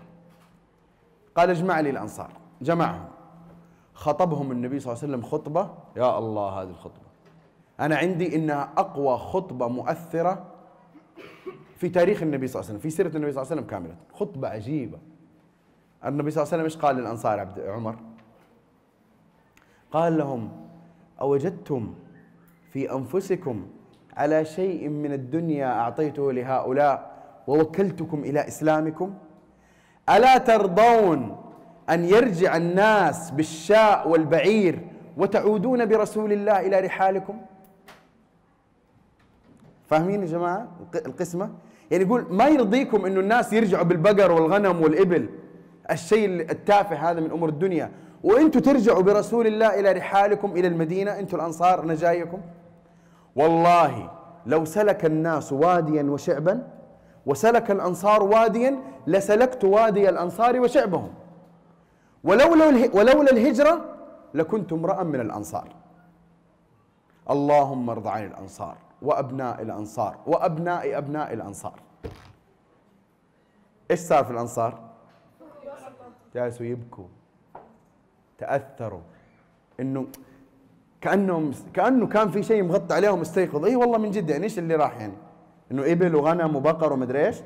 قال 1.36 1.50
اجمع 1.50 1.80
لي 1.80 1.90
الأنصار. 1.90 2.30
جمعهم. 2.62 3.06
خطبهم 3.94 4.52
النبي 4.52 4.80
صلى 4.80 4.94
الله 4.94 5.04
عليه 5.04 5.14
وسلم 5.14 5.30
خطبة 5.30 5.70
يا 5.96 6.18
الله 6.18 6.50
هذه 6.50 6.70
الخطبة. 6.70 7.06
أنا 7.80 7.98
عندي 7.98 8.36
إنها 8.36 8.74
أقوى 8.78 9.18
خطبة 9.18 9.68
مؤثرة 9.68 10.46
في 11.76 11.90
تاريخ 11.90 12.22
النبي 12.22 12.48
صلى 12.48 12.60
الله 12.60 12.70
عليه 12.70 12.80
وسلم 12.80 12.90
في 12.92 12.96
سيرة 12.96 13.16
النبي 13.16 13.32
صلى 13.32 13.42
الله 13.42 13.52
عليه 13.52 13.62
وسلم 13.62 13.70
كاملة. 13.70 13.96
خطبة 14.14 14.48
عجيبة. 14.48 14.98
النبي 16.06 16.32
صلى 16.32 16.44
الله 16.44 16.54
عليه 16.54 16.64
وسلم 16.64 16.64
إيش 16.64 16.78
قال 16.78 16.96
للأنصار 16.96 17.40
عبد 17.40 17.60
عمر؟ 17.60 17.96
قال 19.96 20.18
لهم 20.18 20.50
أوجدتم 21.22 21.94
في 22.72 22.92
أنفسكم 22.92 23.66
على 24.18 24.46
شيء 24.46 24.90
من 24.90 25.14
الدنيا 25.14 25.68
أعطيته 25.80 26.32
لهؤلاء 26.34 27.12
ووكلتكم 27.48 28.20
إلى 28.24 28.48
إسلامكم؟ 28.48 29.14
ألا 30.10 30.38
ترضون 30.38 31.38
أن 31.90 32.06
يرجع 32.06 32.58
الناس 32.58 33.32
بالشاء 33.32 34.10
والبعير 34.10 34.80
وتعودون 35.18 35.86
برسول 35.86 36.32
الله 36.34 36.60
إلى 36.60 36.80
رحالكم؟ 36.80 37.42
فاهمين 39.88 40.22
يا 40.22 40.28
جماعة 40.28 40.68
الق- 40.82 41.06
القسمة؟ 41.08 41.50
يعني 41.92 42.04
يقول 42.04 42.26
ما 42.30 42.48
يرضيكم 42.48 43.06
إنه 43.06 43.20
الناس 43.20 43.54
يرجعوا 43.54 43.84
بالبقر 43.84 44.32
والغنم 44.32 44.82
والإبل 44.82 45.30
الشيء 45.92 46.26
التافه 46.52 46.96
هذا 47.12 47.20
من 47.20 47.32
أمور 47.32 47.50
الدنيا. 47.50 47.92
وأنتم 48.26 48.60
ترجعوا 48.60 49.02
برسول 49.02 49.48
الله 49.48 49.80
إلى 49.80 49.92
رحالكم 49.92 50.52
إلى 50.52 50.68
المدينة 50.68 51.20
أنتم 51.20 51.38
الأنصار 51.38 51.84
أنا 51.84 51.96
جايكم. 51.96 52.42
والله 53.36 54.12
لو 54.46 54.66
سلك 54.66 55.06
الناس 55.06 55.54
واديا 55.54 56.04
وشعبا 56.04 56.68
وسلك 57.26 57.72
الأنصار 57.72 58.24
واديا 58.24 58.80
لسلكت 59.08 59.64
وادي 59.64 60.10
الأنصار 60.10 60.60
وشعبهم. 60.60 61.14
ولولا 62.24 62.66
ولولا 62.94 63.32
الهجرة 63.32 63.96
لكنت 64.34 64.74
امرأ 64.74 65.04
من 65.04 65.20
الأنصار. 65.20 65.70
اللهم 67.30 67.90
ارض 67.90 68.08
عن 68.08 68.26
الأنصار 68.26 68.78
وأبناء 69.02 69.62
الأنصار 69.62 70.18
وأبناء 70.28 70.98
أبناء 70.98 71.34
الأنصار. 71.34 71.80
إيش 73.92 74.00
صار 74.00 74.24
في 74.26 74.32
الأنصار؟ 74.32 74.80
جالسوا 76.36 76.66
يبكوا. 76.66 77.06
تأثروا. 78.38 79.02
إنه 79.80 80.08
كأنهم 81.02 81.52
كأنه 81.74 82.08
كان 82.08 82.32
في 82.32 82.44
شيء 82.44 82.64
مغطى 82.64 82.96
عليهم 82.96 83.22
استيقظ 83.22 83.66
اي 83.66 83.76
والله 83.76 83.98
من 83.98 84.12
جد 84.12 84.30
يعني 84.30 84.44
إيش 84.44 84.60
اللي 84.60 84.76
راح 84.76 84.98
يعني؟ 84.98 85.14
إنه 85.72 85.92
إبل 85.92 86.16
وغنم 86.16 86.56
وبقر 86.56 86.94
ومدري 86.94 87.26
إيش. 87.26 87.38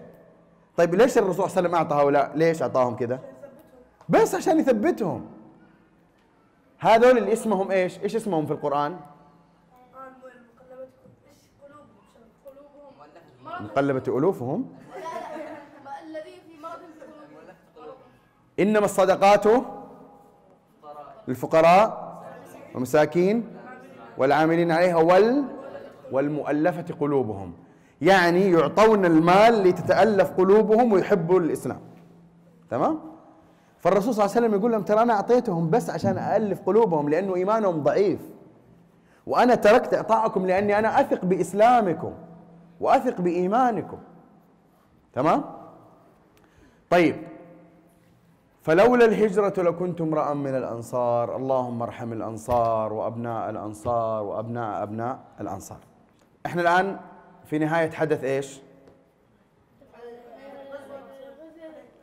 طيب 0.77 0.95
ليش 0.95 1.17
الرسول 1.17 1.35
صلى 1.35 1.45
الله 1.45 1.57
عليه 1.57 1.67
وسلم 1.67 1.75
أعطى 1.75 1.95
هؤلاء؟ 1.95 2.37
ليش 2.37 2.61
أعطاهم 2.61 2.95
كذا 2.95 3.19
بس 4.09 4.35
عشان 4.35 4.59
يثبتهم. 4.59 5.25
هذول 6.79 7.17
اللي 7.17 7.33
اسمهم 7.33 7.71
إيش؟ 7.71 7.99
إيش 7.99 8.15
اسمهم 8.15 8.45
في 8.45 8.53
القرآن؟ 8.53 8.99
قلوبهم. 12.45 12.93
مرض 13.43 13.61
مقلبة 13.61 14.03
ألوفهم 14.17 14.75
لا 14.91 14.99
لا 15.85 16.03
الذي 16.03 16.35
في 16.47 16.61
مرض 16.61 16.79
في 16.79 17.81
قلوبهم 17.81 17.97
إنما 18.59 18.85
الصدقات 18.85 19.47
للفقراء 21.29 22.09
والمساكين 22.73 23.47
والعاملين 24.17 24.71
عليها 24.71 24.95
وال 24.95 25.43
والمؤلفة 26.11 26.85
قلوبهم. 26.99 27.53
يعني 28.01 28.51
يعطون 28.51 29.05
المال 29.05 29.63
لتتألف 29.63 30.31
قلوبهم 30.31 30.93
ويحبوا 30.93 31.39
الإسلام. 31.39 31.79
تمام؟ 32.69 32.99
فالرسول 33.79 34.13
صلى 34.13 34.25
الله 34.25 34.35
عليه 34.35 34.47
وسلم 34.47 34.59
يقول 34.59 34.71
لهم 34.71 34.81
ترى 34.81 35.01
أنا 35.01 35.13
أعطيتهم 35.13 35.69
بس 35.69 35.89
عشان 35.89 36.17
أألف 36.17 36.59
قلوبهم 36.65 37.09
لأنه 37.09 37.35
إيمانهم 37.35 37.83
ضعيف. 37.83 38.19
وأنا 39.27 39.55
تركت 39.55 39.93
إعطائكم 39.93 40.45
لأني 40.45 40.79
أنا 40.79 41.01
أثق 41.01 41.25
بإسلامكم 41.25 42.13
وأثق 42.79 43.21
بإيمانكم. 43.21 43.97
تمام؟ 45.13 45.43
طيب. 46.89 47.15
فلولا 48.61 49.05
الهجرة 49.05 49.53
لكنت 49.57 50.01
امرأ 50.01 50.33
من 50.33 50.55
الأنصار. 50.55 51.35
اللهم 51.35 51.81
ارحم 51.81 52.13
الأنصار 52.13 52.93
وأبناء 52.93 53.49
الأنصار 53.49 54.23
وأبناء 54.23 54.83
أبناء 54.83 55.19
الأنصار. 55.41 55.77
إحنا 56.45 56.61
الآن 56.61 56.99
في 57.45 57.59
نهاية 57.59 57.91
حدث 57.91 58.23
إيش؟ 58.23 58.59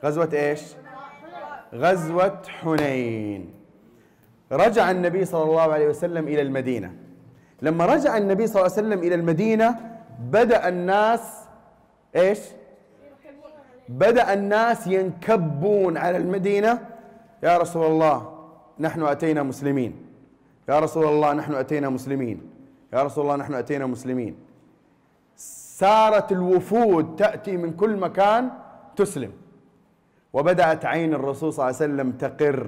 غزوة 0.05 0.29
إيش؟ 0.33 0.63
غزوة 1.75 2.43
حنين. 2.49 3.55
رجع 4.53 4.91
النبي 4.91 5.25
صلى 5.25 5.43
الله 5.43 5.73
عليه 5.73 5.89
وسلم 5.89 6.29
إلى 6.29 6.43
المدينة. 6.43 6.95
لما 7.63 7.87
رجع 7.87 8.17
النبي 8.17 8.47
صلى 8.47 8.61
الله 8.61 8.73
عليه 8.77 8.87
وسلم 8.89 8.99
إلى 8.99 9.15
المدينة 9.15 9.81
بدأ 10.21 10.69
الناس 10.69 11.45
إيش؟ 12.17 12.39
بدأ 13.89 14.33
الناس 14.33 14.87
ينكبون 14.87 15.97
على 15.97 16.17
المدينة. 16.17 16.87
يا 17.43 17.59
رسول 17.59 17.87
الله 17.87 18.33
نحن 18.81 19.03
أتينا 19.03 19.43
مسلمين. 19.43 20.07
يا 20.69 20.81
رسول 20.81 21.05
الله 21.05 21.33
نحن 21.33 21.55
أتينا 21.55 21.89
مسلمين. 21.89 22.51
يا 22.93 23.03
رسول 23.03 23.25
الله 23.25 23.37
نحن 23.37 23.55
أتينا 23.55 23.87
مسلمين. 23.87 24.37
سارت 25.77 26.33
الوفود 26.33 27.17
تأتي 27.17 27.57
من 27.57 27.73
كل 27.73 27.97
مكان 27.97 28.51
تسلم. 28.97 29.33
وبدأت 30.33 30.85
عين 30.85 31.15
الرسول 31.15 31.53
صلى 31.53 31.65
الله 31.65 31.77
عليه 31.77 31.93
وسلم 31.93 32.13
تقر 32.13 32.67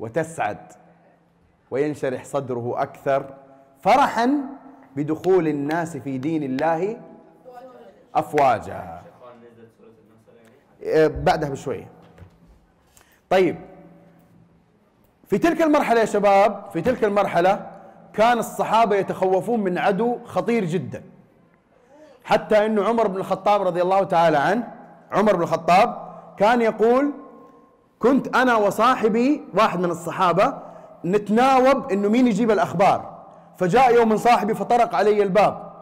وتسعد 0.00 0.58
وينشرح 1.70 2.24
صدره 2.24 2.82
أكثر 2.82 3.34
فرحا 3.80 4.30
بدخول 4.96 5.48
الناس 5.48 5.96
في 5.96 6.18
دين 6.18 6.42
الله 6.42 6.96
أفواجا. 8.14 8.99
بعدها 11.06 11.48
بشوية. 11.48 11.90
طيب 13.30 13.56
في 15.26 15.38
تلك 15.38 15.62
المرحلة 15.62 16.00
يا 16.00 16.04
شباب 16.04 16.64
في 16.72 16.80
تلك 16.80 17.04
المرحلة 17.04 17.66
كان 18.12 18.38
الصحابة 18.38 18.96
يتخوفون 18.96 19.60
من 19.60 19.78
عدو 19.78 20.18
خطير 20.24 20.64
جدا. 20.64 21.02
حتى 22.24 22.66
أن 22.66 22.78
عمر 22.78 23.06
بن 23.06 23.16
الخطاب 23.16 23.62
رضي 23.62 23.82
الله 23.82 24.04
تعالى 24.04 24.36
عنه 24.36 24.68
عمر 25.12 25.36
بن 25.36 25.42
الخطاب 25.42 25.96
كان 26.36 26.60
يقول 26.60 27.12
كنت 27.98 28.36
أنا 28.36 28.56
وصاحبي 28.56 29.44
واحد 29.54 29.80
من 29.80 29.90
الصحابة 29.90 30.58
نتناوب 31.04 31.92
أنه 31.92 32.08
مين 32.08 32.26
يجيب 32.26 32.50
الأخبار. 32.50 33.20
فجاء 33.56 33.94
يوم 33.94 34.08
من 34.08 34.16
صاحبي 34.16 34.54
فطرق 34.54 34.94
علي 34.94 35.22
الباب 35.22 35.72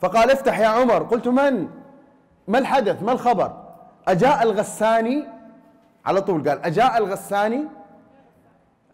فقال 0.00 0.30
افتح 0.30 0.58
يا 0.58 0.66
عمر. 0.66 1.02
قلت 1.02 1.28
من؟ 1.28 1.68
ما 2.48 2.58
الحدث؟ 2.58 3.02
ما 3.02 3.12
الخبر؟ 3.12 3.65
أجاء 4.08 4.42
الغساني 4.42 5.24
على 6.04 6.20
طول 6.20 6.48
قال 6.48 6.62
أجاء 6.62 6.98
الغساني 6.98 7.64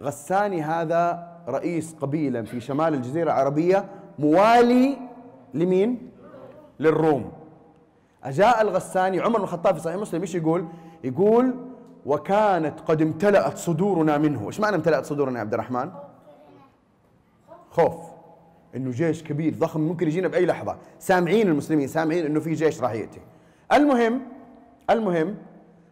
غساني 0.01 0.63
هذا 0.63 1.29
رئيس 1.49 1.95
قبيلة 2.01 2.43
في 2.43 2.61
شمال 2.61 2.95
الجزيرة 2.95 3.25
العربية 3.25 3.85
موالي 4.19 4.99
لمين؟ 5.55 6.11
للروم 6.81 7.33
أجاء 8.25 8.63
الغساني 8.63 9.21
عمر 9.21 9.39
بن 9.39 9.45
الخطاب 9.45 9.75
في 9.75 9.81
صحيح 9.81 9.97
مسلم 9.97 10.21
إيش 10.21 10.35
يقول؟ 10.35 10.67
يقول 11.05 11.55
وكانت 12.07 12.81
قد 12.81 13.03
امتلأت 13.03 13.59
صدورنا 13.59 14.19
منه، 14.19 14.47
إيش 14.47 14.61
معنى 14.61 14.77
امتلأت 14.77 15.05
صدورنا 15.05 15.37
يا 15.37 15.41
عبد 15.41 15.55
الرحمن؟ 15.55 15.91
خوف 17.71 17.95
إنه 18.77 18.91
جيش 18.91 19.23
كبير 19.23 19.55
ضخم 19.55 19.81
ممكن 19.81 20.07
يجينا 20.07 20.29
بأي 20.29 20.47
لحظة، 20.47 20.77
سامعين 20.99 21.49
المسلمين 21.49 21.89
سامعين 21.89 22.27
إنه 22.27 22.41
في 22.41 22.53
جيش 22.53 22.83
راح 22.83 22.93
يأتي. 22.93 23.21
المهم 23.73 24.21
المهم 24.91 25.37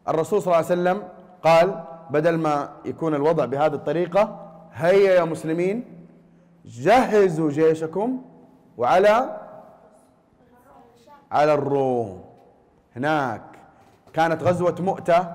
الرسول 0.08 0.42
صلى 0.42 0.46
الله 0.46 0.56
عليه 0.56 0.80
وسلم 0.80 1.08
قال 1.42 1.84
بدل 2.10 2.38
ما 2.38 2.68
يكون 2.84 3.14
الوضع 3.14 3.44
بهذه 3.44 3.74
الطريقة 3.74 4.50
هيا 4.74 5.14
يا 5.14 5.24
مسلمين 5.24 5.84
جهزوا 6.64 7.50
جيشكم 7.50 8.22
وعلى 8.78 9.36
على 11.32 11.54
الروم 11.54 12.24
هناك 12.96 13.42
كانت 14.12 14.42
غزوة 14.42 14.76
مؤتة 14.80 15.32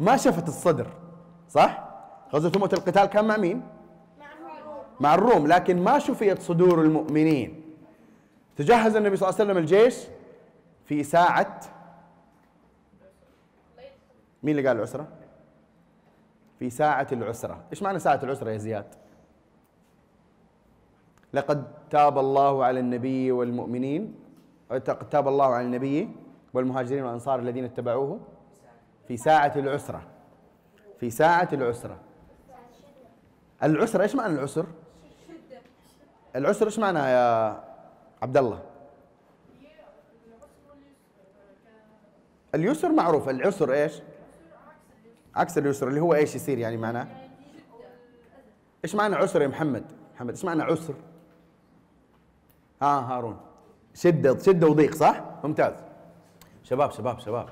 ما 0.00 0.16
شفت 0.16 0.48
الصدر 0.48 0.86
صح؟ 1.50 1.84
غزوة 2.34 2.52
مؤتة 2.56 2.74
القتال 2.74 3.04
كان 3.04 3.24
مع 3.24 3.36
مين؟ 3.36 3.62
مع 5.00 5.14
الروم 5.14 5.46
لكن 5.46 5.82
ما 5.84 5.98
شفيت 5.98 6.42
صدور 6.42 6.80
المؤمنين 6.82 7.62
تجهز 8.56 8.96
النبي 8.96 9.16
صلى 9.16 9.28
الله 9.28 9.40
عليه 9.40 9.50
وسلم 9.50 9.62
الجيش 9.62 9.96
في 10.84 11.02
ساعة 11.02 11.60
مين 14.44 14.58
اللي 14.58 14.68
قال 14.68 14.76
العسرة؟ 14.76 15.08
في 16.58 16.70
ساعة 16.70 17.06
العسرة 17.12 17.64
إيش 17.70 17.82
معنى 17.82 17.98
ساعة 17.98 18.20
العسرة 18.22 18.50
يا 18.50 18.56
زياد؟ 18.56 18.86
لقد 21.32 21.64
تاب 21.90 22.18
الله 22.18 22.64
على 22.64 22.80
النبي 22.80 23.32
والمؤمنين 23.32 24.14
تاب 25.10 25.28
الله 25.28 25.54
على 25.54 25.66
النبي 25.66 26.08
والمهاجرين 26.54 27.04
والأنصار 27.04 27.38
الذين 27.38 27.64
اتبعوه 27.64 28.20
في 29.08 29.16
ساعة 29.16 29.52
العسرة 29.56 30.02
في 31.00 31.10
ساعة 31.10 31.48
العسرة 31.52 31.96
العسرة 33.62 34.02
إيش 34.02 34.14
معنى 34.14 34.34
العسر؟ 34.34 34.66
العسر 36.36 36.66
إيش 36.66 36.78
معنى 36.78 36.98
يا 36.98 37.48
عبد 38.22 38.36
الله؟ 38.36 38.62
اليسر 42.54 42.92
معروف 42.92 43.28
العسر 43.28 43.72
إيش؟ 43.72 44.02
عكس 45.36 45.58
اليسر 45.58 45.88
اللي 45.88 46.00
هو 46.00 46.14
إيش 46.14 46.34
يصير 46.34 46.58
يعني 46.58 46.76
معناه؟ 46.76 47.06
إيش 48.84 48.94
معنى 48.94 49.14
عسر 49.14 49.42
يا 49.42 49.48
محمد؟ 49.48 49.84
محمد 50.14 50.30
إيش 50.30 50.44
معنى 50.44 50.62
عسر؟ 50.62 50.94
ها 52.82 53.00
هارون 53.00 53.36
شدة 53.94 54.38
شدة 54.38 54.66
وضيق 54.66 54.94
صح؟ 54.94 55.20
ممتاز 55.44 55.74
شباب 56.62 56.90
شباب 56.90 57.18
شباب 57.18 57.48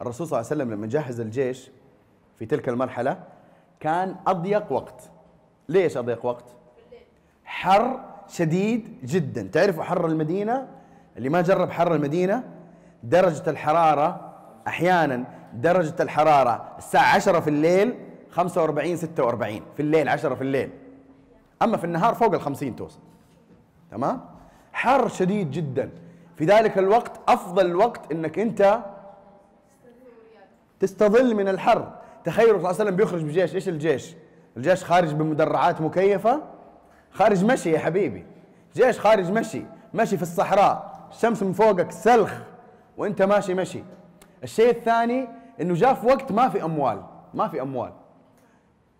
الرسول 0.00 0.26
صلى 0.26 0.40
الله 0.40 0.50
عليه 0.50 0.62
وسلم 0.62 0.74
لما 0.74 0.86
جهز 0.86 1.20
الجيش 1.20 1.70
في 2.38 2.46
تلك 2.46 2.68
المرحلة 2.68 3.22
كان 3.80 4.16
أضيق 4.26 4.72
وقت 4.72 5.10
ليش 5.68 5.96
أضيق 5.96 6.26
وقت؟ 6.26 6.44
حر 7.44 8.00
شديد 8.28 8.98
جدا 9.04 9.42
تعرفوا 9.42 9.82
حر 9.82 10.06
المدينة 10.06 10.68
اللي 11.16 11.28
ما 11.28 11.40
جرب 11.40 11.70
حر 11.70 11.94
المدينة 11.94 12.44
درجة 13.02 13.50
الحرارة 13.50 14.34
أحيانا 14.66 15.24
درجة 15.52 15.94
الحرارة 16.00 16.68
الساعة 16.78 17.14
10 17.14 17.40
في 17.40 17.50
الليل 17.50 17.94
45 18.30 18.96
46 18.96 19.60
في 19.76 19.82
الليل 19.82 20.08
10 20.08 20.34
في 20.34 20.42
الليل. 20.42 20.70
أما 21.62 21.76
في 21.76 21.84
النهار 21.84 22.14
فوق 22.14 22.34
ال 22.34 22.40
50 22.40 22.76
توصل. 22.76 22.98
تمام؟ 23.90 24.20
حر 24.72 25.08
شديد 25.08 25.50
جدا. 25.50 25.90
في 26.36 26.44
ذلك 26.44 26.78
الوقت 26.78 27.20
أفضل 27.28 27.66
الوقت 27.66 28.12
أنك 28.12 28.38
أنت 28.38 28.78
تستظل 30.80 31.34
من 31.34 31.48
الحر. 31.48 31.92
تخيل 32.24 32.50
الرسول 32.50 32.60
صلى 32.60 32.70
الله 32.70 32.80
عليه 32.80 32.84
وسلم 32.84 32.96
بيخرج 32.96 33.22
بجيش 33.22 33.54
إيش 33.54 33.68
الجيش؟ 33.68 34.14
الجيش 34.56 34.84
خارج 34.84 35.12
بمدرعات 35.12 35.80
مكيفة. 35.80 36.42
خارج 37.12 37.44
مشي 37.44 37.70
يا 37.70 37.78
حبيبي. 37.78 38.24
جيش 38.74 39.00
خارج 39.00 39.30
مشي 39.30 39.62
مشي 39.94 40.16
في 40.16 40.22
الصحراء. 40.22 40.92
الشمس 41.12 41.42
من 41.42 41.52
فوقك 41.52 41.90
سلخ 41.92 42.32
وأنت 42.96 43.22
ماشي 43.22 43.54
مشي. 43.54 43.82
الشيء 44.44 44.70
الثاني 44.70 45.28
إنه 45.60 45.74
جاء 45.74 45.94
في 45.94 46.06
وقت 46.06 46.32
ما 46.32 46.48
في 46.48 46.64
أموال 46.64 47.02
ما 47.34 47.48
في 47.48 47.62
أموال. 47.62 47.92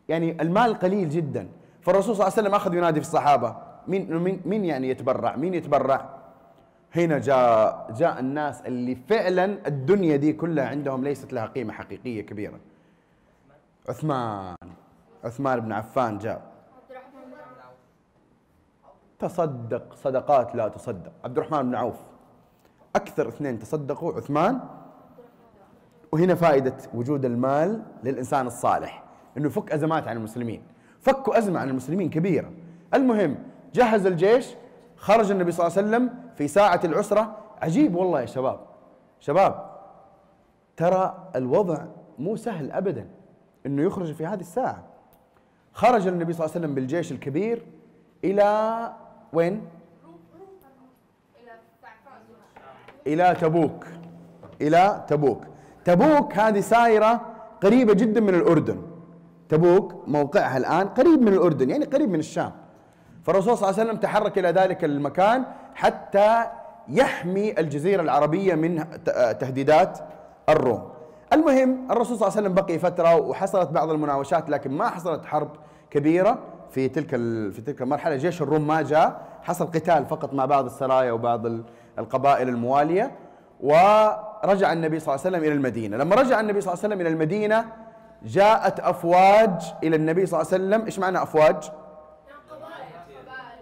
يعني 0.09 0.43
المال 0.43 0.79
قليل 0.79 1.09
جدا. 1.09 1.49
فالرسول 1.81 2.17
صلى 2.17 2.27
الله 2.27 2.37
عليه 2.39 2.43
وسلم 2.49 2.55
أخذ 2.55 2.75
ينادي 2.75 3.01
في 3.01 3.07
الصحابة 3.07 3.57
مين 3.89 4.17
مين 4.17 4.41
مين 4.47 4.65
يعني 4.65 4.89
يتبرع؟ 4.89 5.37
مين 5.37 5.55
يتبرع؟ 5.55 6.09
هنا 6.97 7.19
جاء 7.19 7.93
جاء 7.97 8.21
الناس 8.21 8.61
اللي 8.61 8.95
فعلا 8.95 9.45
الدنيا 9.67 10.17
دي 10.17 10.33
كلها 10.33 10.69
عندهم 10.69 11.05
ليست 11.05 11.33
لها 11.33 11.47
قيمة 11.47 11.73
حقيقية 11.73 12.21
كبيرة. 12.21 12.59
عثمان 13.89 14.55
عثمان 15.25 15.61
بن 15.61 15.73
عفان 15.73 16.19
جاء. 16.19 16.43
تصدق 19.19 19.95
صدقات 19.95 20.55
لا 20.55 20.69
تصدق. 20.69 21.13
عبد 21.25 21.39
الرحمن 21.39 21.63
بن 21.63 21.75
عوف. 21.75 22.01
أكثر 22.97 23.29
اثنين 23.29 23.59
تصدقوا 23.59 24.13
عثمان 24.13 24.61
وهنا 26.13 26.35
فائدة 26.35 26.77
وجود 26.95 27.25
المال 27.25 27.83
للإنسان 28.05 28.47
الصالح 28.47 29.05
إنه 29.37 29.47
يفك 29.47 29.73
أزمات 29.73 30.09
عن 30.09 30.17
المسلمين. 30.17 30.63
فكوا 31.01 31.39
أزمة 31.39 31.61
عن 31.61 31.69
المسلمين 31.69 32.11
كبيرة. 32.11 32.51
المهم 32.95 33.39
جهز 33.75 34.07
الجيش 34.07 34.55
خرج 34.97 35.31
النبي 35.31 35.53
صلى 35.53 35.67
الله 35.67 35.79
عليه 35.79 35.89
وسلم 35.89 36.15
في 36.37 36.49
ساعة 36.49 36.81
العسرة. 36.85 37.37
عجيب 37.63 37.95
والله 37.95 38.21
يا 38.21 38.27
شباب. 38.27 38.61
شباب 39.21 39.71
ترى 40.77 41.31
الوضع 41.37 41.85
مو 42.19 42.37
سهل 42.37 42.73
أبدا 42.73 43.09
إنه 43.67 43.83
يخرج 43.83 44.13
في 44.13 44.27
هذه 44.27 44.41
الساعة. 44.41 44.85
خرج 45.73 46.07
النبي 46.07 46.33
صلى 46.33 46.45
الله 46.45 46.57
عليه 46.57 46.67
وسلم 46.67 46.75
بالجيش 46.75 47.13
الكبير 47.13 47.63
إلى 48.25 48.93
وين؟ 49.33 49.69
إلى 53.07 53.35
تبوك. 53.41 53.87
إلى 54.61 55.05
تبوك. 55.09 55.52
تبوك 55.85 56.39
هذه 56.39 56.61
سايرة 56.61 57.21
قريبة 57.63 57.95
جدا 57.95 58.21
من 58.21 58.35
الأردن. 58.35 58.83
تبوك 59.49 59.95
موقعها 60.07 60.57
الآن 60.57 60.89
قريب 60.89 61.23
من 61.23 61.29
الأردن 61.29 61.71
يعني 61.71 61.85
قريب 61.85 62.11
من 62.11 62.19
الشام. 62.19 62.53
فالرسول 63.23 63.57
صلى 63.59 63.69
الله 63.69 63.81
عليه 63.81 63.91
وسلم 63.91 64.01
تحرك 64.01 64.39
إلى 64.39 64.49
ذلك 64.49 64.85
المكان 64.85 65.45
حتى 65.75 66.45
يحمي 66.89 67.61
الجزيرة 67.61 68.03
العربية 68.03 68.55
من 68.55 68.85
تهديدات 69.41 69.99
الروم. 70.49 70.89
المهم 71.33 71.91
الرسول 71.91 72.17
صلى 72.19 72.29
الله 72.29 72.37
عليه 72.39 72.49
وسلم 72.49 72.55
بقي 72.65 72.79
فترة 72.79 73.17
وحصلت 73.17 73.71
بعض 73.71 73.91
المناوشات 73.91 74.51
لكن 74.51 74.71
ما 74.71 74.89
حصلت 74.89 75.25
حرب 75.25 75.49
كبيرة 75.91 76.39
في 76.71 76.89
تلك 76.89 77.11
في 77.53 77.63
تلك 77.67 77.83
المرحلة. 77.83 78.17
جيش 78.17 78.43
الروم 78.43 78.67
ما 78.67 78.83
جاء 78.83 79.21
حصل 79.43 79.67
قتال 79.67 80.07
فقط 80.07 80.35
مع 80.35 80.45
بعض 80.45 80.65
السرايا 80.65 81.13
وبعض 81.13 81.47
ال- 81.47 81.65
القبائل 81.99 82.49
الموالية. 82.49 83.11
ورجع 84.45 84.73
النبي 84.73 84.99
صلى 84.99 85.15
الله 85.15 85.27
عليه 85.27 85.37
وسلم 85.37 85.49
إلى 85.49 85.57
المدينة. 85.59 85.97
لما 85.97 86.15
رجع 86.17 86.41
النبي 86.41 86.61
صلى 86.61 86.73
الله 86.73 86.85
عليه 86.85 86.95
وسلم 86.95 87.07
إلى 87.07 87.09
المدينة 87.15 87.65
جاءت 88.23 88.81
أفواج 88.81 89.75
إلى 89.83 89.97
النبي 89.97 90.27
صلى 90.27 90.41
الله 90.41 90.53
عليه 90.53 90.65
وسلم. 90.65 90.85
إيش 90.85 90.99
معنى 90.99 91.23
أفواج؟ 91.23 91.71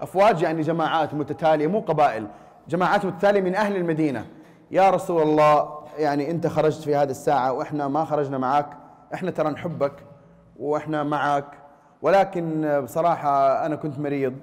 أفواج 0.00 0.42
يعني 0.42 0.62
جماعات 0.62 1.14
متتالية 1.14 1.66
مو 1.66 1.80
قبائل 1.80 2.26
جماعات 2.68 3.04
متتالية 3.04 3.40
من 3.40 3.54
أهل 3.54 3.76
المدينة. 3.76 4.26
يا 4.70 4.90
رسول 4.90 5.22
الله 5.22 5.80
يعني 5.98 6.30
أنت 6.30 6.46
خرجت 6.46 6.82
في 6.82 6.96
هذه 6.96 7.10
الساعة 7.10 7.52
وإحنا 7.52 7.88
ما 7.88 8.04
خرجنا 8.04 8.38
معك 8.38 8.66
إحنا 9.14 9.30
ترى 9.30 9.50
نحبك 9.50 9.92
وإحنا 10.58 11.02
معك 11.02 11.44
ولكن 12.02 12.80
بصراحة 12.84 13.66
أنا 13.66 13.76
كنت 13.76 13.98
مريض. 13.98 14.34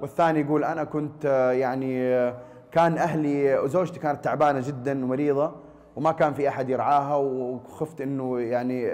والثاني 0.00 0.40
يقول 0.40 0.64
أنا 0.64 0.84
كنت 0.84 1.26
آه، 1.26 1.52
يعني 1.52 2.02
آه، 2.02 2.34
كان 2.72 2.98
أهلي 2.98 3.68
زوجتي 3.68 4.00
كانت 4.00 4.24
تعبانة 4.24 4.60
جدا 4.60 5.04
ومريضة 5.04 5.54
وما 5.96 6.12
كان 6.12 6.34
في 6.34 6.48
أحد 6.48 6.68
يرعاها 6.68 7.16
وخفت 7.16 8.00
إنه 8.00 8.40
يعني 8.40 8.92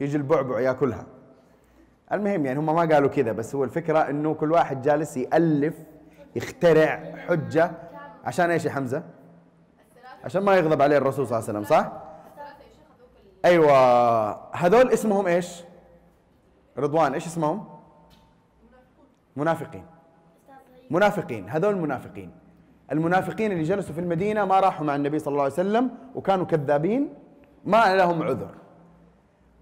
يجي 0.00 0.16
البعبع 0.16 0.60
يأكلها 0.60 1.06
المهم 2.12 2.46
يعني 2.46 2.58
هم 2.58 2.66
ما 2.66 2.94
قالوا 2.94 3.08
كذا 3.08 3.32
بس 3.32 3.54
هو 3.54 3.64
الفكرة 3.64 3.98
إنه 3.98 4.34
كل 4.34 4.52
واحد 4.52 4.82
جالس 4.82 5.16
يألف 5.16 5.74
يخترع 6.36 7.16
حجة 7.28 7.70
عشان 8.24 8.50
إيش 8.50 8.64
يا 8.64 8.70
حمزة؟ 8.70 9.02
عشان 10.24 10.42
ما 10.42 10.56
يغضب 10.56 10.82
عليه 10.82 10.96
الرسول 10.96 11.26
صلى 11.26 11.38
الله 11.38 11.48
عليه 11.48 11.58
وسلم 11.58 11.78
صح؟ 11.78 11.92
أيوه 13.44 14.56
هذول 14.56 14.90
اسمهم 14.90 15.26
إيش؟ 15.26 15.64
رضوان 16.78 17.14
إيش 17.14 17.26
اسمهم؟ 17.26 17.64
منافقين 19.36 19.86
منافقين 20.90 21.48
هذول 21.48 21.76
منافقين 21.76 22.30
المنافقين 22.92 23.52
اللي 23.52 23.62
جلسوا 23.62 23.94
في 23.94 24.00
المدينة 24.00 24.44
ما 24.44 24.60
راحوا 24.60 24.86
مع 24.86 24.96
النبي 24.96 25.18
صلى 25.18 25.32
الله 25.32 25.42
عليه 25.42 25.52
وسلم 25.52 25.90
وكانوا 26.14 26.46
كذابين 26.46 27.14
ما 27.64 27.96
لهم 27.96 28.22
عذر. 28.22 28.54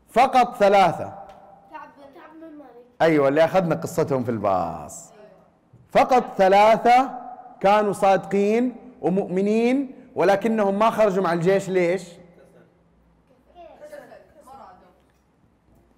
فقط 0.08 0.56
ثلاثة. 0.56 1.12
مالك 2.40 2.58
أيوه 3.02 3.28
اللي 3.28 3.44
أخذنا 3.44 3.74
قصتهم 3.74 4.24
في 4.24 4.30
الباص. 4.30 5.12
فقط 5.90 6.24
ثلاثة 6.36 7.10
كانوا 7.60 7.92
صادقين 7.92 8.76
ومؤمنين 9.00 9.94
ولكنهم 10.14 10.78
ما 10.78 10.90
خرجوا 10.90 11.22
مع 11.22 11.32
الجيش. 11.32 11.68
ليش؟ 11.68 12.08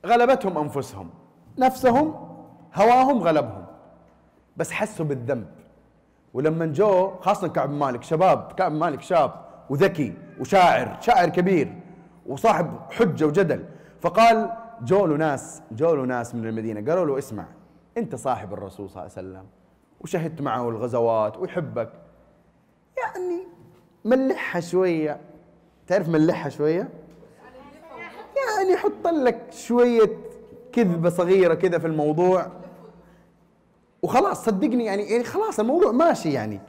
غلبتهم 0.06 0.58
أنفسهم. 0.58 1.10
نفسهم 1.58 2.14
هواهم 2.74 3.18
غلبهم. 3.22 3.64
بس 4.56 4.70
حسوا 4.70 5.06
بالذنب. 5.06 5.59
ولما 6.34 6.66
جو 6.66 7.10
خاصة 7.20 7.48
كعب 7.48 7.70
مالك 7.70 8.02
شباب 8.02 8.52
كعب 8.52 8.72
مالك 8.72 9.00
شاب 9.02 9.32
وذكي 9.70 10.14
وشاعر 10.40 10.96
شاعر 11.00 11.28
كبير 11.28 11.74
وصاحب 12.26 12.70
حجة 12.90 13.26
وجدل. 13.26 13.64
فقال 14.00 14.50
جو 14.82 15.06
له 15.06 15.16
ناس 15.16 15.62
جو 15.72 15.94
له 15.94 16.02
ناس 16.02 16.34
من 16.34 16.46
المدينة 16.46 16.90
قالوا 16.90 17.06
له 17.06 17.18
اسمع 17.18 17.44
أنت 17.98 18.14
صاحب 18.14 18.52
الرسول 18.52 18.90
صلى 18.90 19.02
الله 19.02 19.12
عليه 19.16 19.28
وسلم 19.28 19.46
وشهدت 20.00 20.40
معه 20.42 20.68
الغزوات 20.68 21.36
ويحبك. 21.36 21.92
يعني 22.98 23.46
ملحها 24.04 24.60
شوية. 24.60 25.20
تعرف 25.86 26.08
ملحها 26.08 26.48
شوية؟ 26.48 26.88
يعني 28.58 28.76
حط 28.76 29.06
لك 29.06 29.40
شوية 29.50 30.10
كذبة 30.72 31.08
صغيرة 31.08 31.54
كذا 31.54 31.78
في 31.78 31.86
الموضوع. 31.86 32.46
وخلاص 34.02 34.44
صدقني 34.44 34.84
يعني 34.84 35.02
يعني 35.02 35.24
خلاص 35.24 35.60
الموضوع 35.60 35.92
ماشي 35.92 36.32
يعني. 36.32 36.60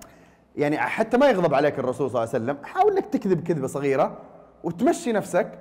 يعني 0.55 0.77
حتى 0.77 1.17
ما 1.17 1.29
يغضب 1.29 1.53
عليك 1.53 1.79
الرسول 1.79 2.09
صلى 2.09 2.23
الله 2.23 2.33
عليه 2.33 2.43
وسلم 2.45 2.65
حاول 2.65 2.91
إنك 2.91 3.05
تكذب 3.05 3.43
كذبة 3.43 3.67
صغيرة 3.67 4.17
وتمشي 4.63 5.11
نفسك 5.11 5.59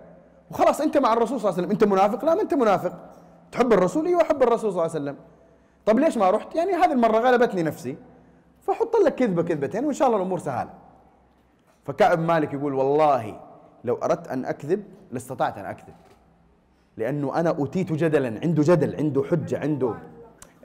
وخلاص 0.50 0.80
أنت 0.80 0.98
مع 0.98 1.12
الرسول 1.12 1.40
صلى 1.40 1.48
الله 1.48 1.52
عليه 1.52 1.62
وسلم. 1.62 1.70
أنت 1.70 1.84
منافق؟ 1.84 2.24
لا 2.24 2.34
ما 2.34 2.42
أنت 2.42 2.54
منافق. 2.54 2.92
تحب 3.52 3.72
الرسول؟ 3.72 4.06
أيوه 4.06 4.22
أحب 4.22 4.42
الرسول 4.42 4.72
صلى 4.72 4.82
الله 4.86 4.94
عليه 4.94 5.04
وسلم. 5.04 5.16
طب 5.86 5.98
ليش 5.98 6.18
ما 6.18 6.30
رحت؟ 6.30 6.54
يعني 6.54 6.72
هذه 6.72 6.92
المرة 6.92 7.18
غلبتني 7.18 7.62
نفسي 7.62 7.96
فحط 8.60 8.96
لك 8.96 9.14
كذبة 9.14 9.42
كذبتين 9.42 9.84
وإن 9.84 9.94
شاء 9.94 10.08
الله 10.08 10.18
الأمور 10.18 10.38
سهلة. 10.38 10.70
فكعب 11.84 12.18
مالك 12.18 12.54
يقول 12.54 12.74
والله 12.74 13.40
لو 13.84 13.94
أردت 13.94 14.28
أن 14.28 14.44
أكذب 14.44 14.84
لاستطعت 15.10 15.58
أن 15.58 15.64
أكذب 15.64 15.94
لأنه 16.96 17.40
أنا 17.40 17.50
أوتيت 17.50 17.92
جدلا 17.92 18.40
عنده 18.42 18.62
جدل 18.62 18.96
عنده 18.96 19.22
حجة 19.22 19.58
عنده. 19.58 19.94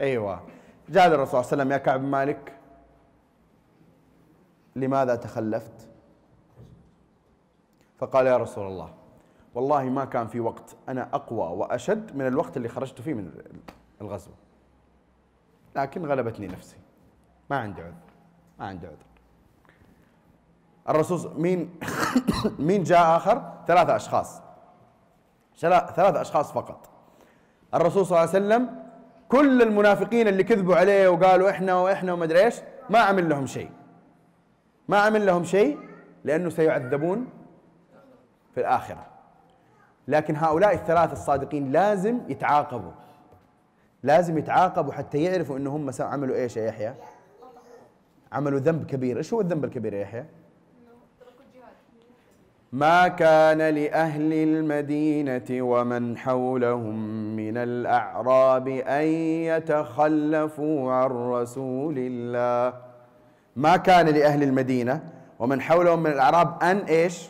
أيوه. 0.01 0.39
جاء 0.89 1.07
للرسول 1.07 1.27
صلى 1.27 1.39
الله 1.41 1.51
عليه 1.51 1.61
وسلم 1.63 1.71
يا 1.71 1.77
كعب 1.77 2.01
مالك 2.03 2.53
لماذا 4.75 5.15
تخلفت؟ 5.15 5.87
فقال 7.97 8.27
يا 8.27 8.37
رسول 8.37 8.67
الله 8.67 8.93
والله 9.55 9.83
ما 9.83 10.05
كان 10.05 10.27
في 10.27 10.39
وقت 10.39 10.75
أنا 10.89 11.09
أقوى 11.13 11.47
وأشد 11.57 12.15
من 12.15 12.27
الوقت 12.27 12.57
اللي 12.57 12.69
خرجت 12.69 13.01
فيه 13.01 13.13
من 13.13 13.31
الغزوه 14.01 14.33
لكن 15.75 16.05
غلبتني 16.05 16.47
نفسي 16.47 16.77
ما 17.49 17.57
عندي 17.57 17.81
عذر 17.81 17.93
ما 18.59 18.65
عندي 18.65 18.87
عذر. 18.87 18.95
الرسول 20.89 21.41
مين 21.41 21.79
مين 22.59 22.83
جاء 22.83 23.17
آخر؟ 23.17 23.53
ثلاثة 23.67 23.95
أشخاص 23.95 24.41
شلا- 25.55 25.91
ثلاثة 25.91 26.21
أشخاص 26.21 26.51
فقط. 26.51 26.89
الرسول 27.73 28.05
صلى 28.05 28.17
الله 28.23 28.29
عليه 28.29 28.45
وسلم 28.45 28.84
كل 29.35 29.61
المنافقين 29.61 30.27
اللي 30.27 30.43
كذبوا 30.43 30.75
عليه 30.75 31.07
وقالوا 31.07 31.49
إحنا 31.49 31.75
وإحنا 31.75 32.13
وما 32.13 32.23
أدري 32.23 32.45
إيش 32.45 32.55
ما 32.89 32.99
عمل 32.99 33.29
لهم 33.29 33.45
شيء 33.45 33.69
ما 34.87 34.97
عمل 34.97 35.25
لهم 35.25 35.43
شيء 35.43 35.77
لأنه 36.23 36.49
سيعذبون 36.49 37.27
في 38.53 38.59
الآخرة 38.59 39.05
لكن 40.07 40.35
هؤلاء 40.35 40.73
الثلاثة 40.73 41.13
الصادقين 41.13 41.71
لازم 41.71 42.19
يتعاقبوا 42.29 42.91
لازم 44.03 44.37
يتعاقبوا 44.37 44.93
حتى 44.93 45.23
يعرفوا 45.23 45.57
انه 45.57 45.75
هم 45.75 45.91
عملوا 45.99 46.35
إيش 46.35 46.57
يا 46.57 46.65
يحيى؟ 46.65 46.93
عملوا 48.31 48.59
ذنب 48.59 48.85
كبير، 48.85 49.17
إيش 49.17 49.33
هو 49.33 49.41
الذنب 49.41 49.65
الكبير 49.65 49.93
يا 49.93 49.99
يحيى؟ 49.99 50.25
ما 52.73 53.07
كان 53.07 53.57
لأهل 53.57 54.33
المدينة 54.33 55.45
ومن 55.51 56.17
حولهم 56.17 56.95
من 57.35 57.57
الأعراب 57.57 58.67
أن 58.67 59.07
يتخلفوا 59.47 60.91
عن 60.91 61.09
رسول 61.09 61.95
الله. 61.97 62.77
ما 63.55 63.77
كان 63.77 64.05
لأهل 64.05 64.43
المدينة 64.43 65.03
ومن 65.39 65.61
حولهم 65.61 66.03
من 66.03 66.11
الأعراب 66.11 66.63
أن 66.63 66.77
إيش؟ 66.77 67.29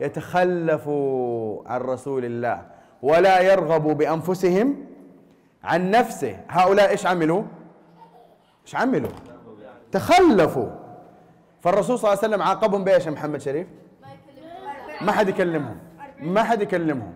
يتخلفوا 0.00 1.62
عن 1.66 1.80
رسول 1.80 2.24
الله. 2.24 2.62
ولا 3.02 3.40
يرغبوا 3.40 3.94
بأنفسهم 3.94 4.76
عن 5.64 5.90
نفسه. 5.90 6.36
هؤلاء 6.48 6.90
إيش 6.90 7.06
عملوا؟ 7.06 7.42
إيش 8.66 8.76
عملوا؟ 8.76 9.10
تخلفوا. 9.92 10.68
فالرسول 11.60 11.98
صلى 11.98 12.12
الله 12.12 12.22
عليه 12.22 12.34
وسلم 12.34 12.42
عاقبهم 12.42 12.84
بإيش 12.84 13.08
محمد 13.08 13.40
شريف؟ 13.40 13.66
ما 15.02 15.12
حد 15.12 15.28
يكلمهم. 15.28 15.76
ما 16.20 16.42
حد 16.42 16.62
يكلمهم. 16.62 17.12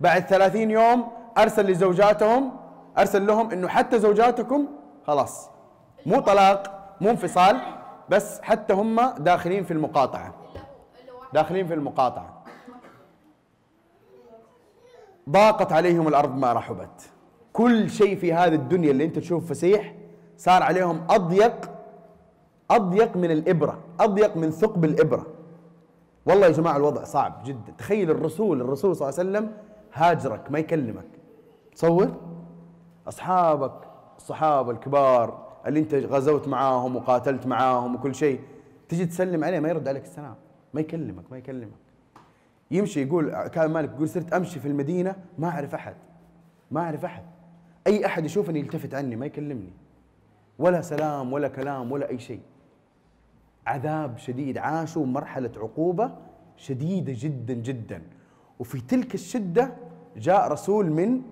بعد 0.00 0.22
ثلاثين 0.22 0.70
يوم 0.70 1.08
أرسل 1.38 1.66
لزوجاتهم 1.66 2.52
أرسل 2.98 3.26
لهم 3.26 3.50
أنه 3.50 3.68
حتى 3.68 3.98
زوجاتكم 3.98 4.68
خلاص. 5.06 5.50
مو 6.06 6.20
طلاق 6.20 6.94
مو 7.00 7.10
انفصال 7.10 7.60
بس 8.08 8.40
حتى 8.40 8.74
هم 8.74 9.00
داخلين 9.18 9.64
في 9.64 9.70
المقاطعة. 9.70 10.34
داخلين 11.32 11.66
في 11.66 11.74
المقاطعة. 11.74 12.44
ضاقت 15.30 15.72
عليهم 15.72 16.08
الأرض 16.08 16.36
ما 16.36 16.52
رحبت. 16.52 17.10
كل 17.52 17.90
شيء 17.90 18.16
في 18.16 18.32
هذه 18.32 18.54
الدنيا 18.54 18.90
اللي 18.90 19.04
أنت 19.04 19.18
تشوف 19.18 19.50
فسيح 19.50 19.94
صار 20.36 20.62
عليهم 20.62 21.06
أضيق 21.10 21.70
أضيق 22.70 23.16
من 23.16 23.30
الإبرة 23.30 23.78
أضيق 24.00 24.36
من 24.36 24.50
ثقب 24.50 24.84
الإبرة. 24.84 25.26
والله 26.26 26.46
يا 26.46 26.52
جماعة 26.52 26.76
الوضع 26.76 27.04
صعب 27.04 27.42
جدا. 27.44 27.72
تخيل 27.78 28.10
الرسول 28.10 28.60
الرسول 28.60 28.96
صلى 28.96 29.08
الله 29.08 29.20
عليه 29.20 29.30
وسلم 29.30 29.52
هاجرك 29.92 30.50
ما 30.50 30.58
يكلمك. 30.58 31.06
تصور؟ 31.74 32.16
أصحابك 33.08 33.72
الصحابة 34.16 34.70
الكبار 34.70 35.46
اللي 35.66 35.80
أنت 35.80 35.94
غزوت 35.94 36.48
معاهم 36.48 36.96
وقاتلت 36.96 37.46
معاهم 37.46 37.94
وكل 37.94 38.14
شيء 38.14 38.40
تجي 38.88 39.06
تسلم 39.06 39.44
عليه 39.44 39.60
ما 39.60 39.68
يرد 39.68 39.88
عليك 39.88 40.04
السلام. 40.04 40.34
ما 40.74 40.80
يكلمك 40.80 41.24
ما 41.30 41.38
يكلمك. 41.38 41.80
يمشي 42.70 43.02
يقول 43.02 43.46
كان 43.46 43.70
مالك 43.70 43.90
يقول 43.94 44.08
صرت 44.08 44.32
أمشي 44.32 44.60
في 44.60 44.68
المدينة 44.68 45.16
ما 45.38 45.48
أعرف 45.48 45.74
أحد. 45.74 45.94
ما 46.70 46.80
أعرف 46.80 47.04
أحد. 47.04 47.22
أي 47.86 48.06
أحد 48.06 48.24
يشوفني 48.24 48.60
يلتفت 48.60 48.94
عني 48.94 49.16
ما 49.16 49.26
يكلمني. 49.26 49.72
ولا 50.58 50.80
سلام 50.80 51.32
ولا 51.32 51.48
كلام 51.48 51.92
ولا 51.92 52.08
أي 52.08 52.18
شيء. 52.18 52.40
عذاب 53.70 54.18
شديد 54.18 54.58
عاشوا 54.58 55.06
مرحله 55.06 55.50
عقوبة 55.56 56.10
شديدة 56.56 57.12
جدا 57.16 57.54
جدا. 57.54 58.02
وفي 58.58 58.80
تلك 58.80 59.14
الشدة 59.14 59.72
جاء 60.16 60.52
رسول 60.52 60.90
من 60.90 61.22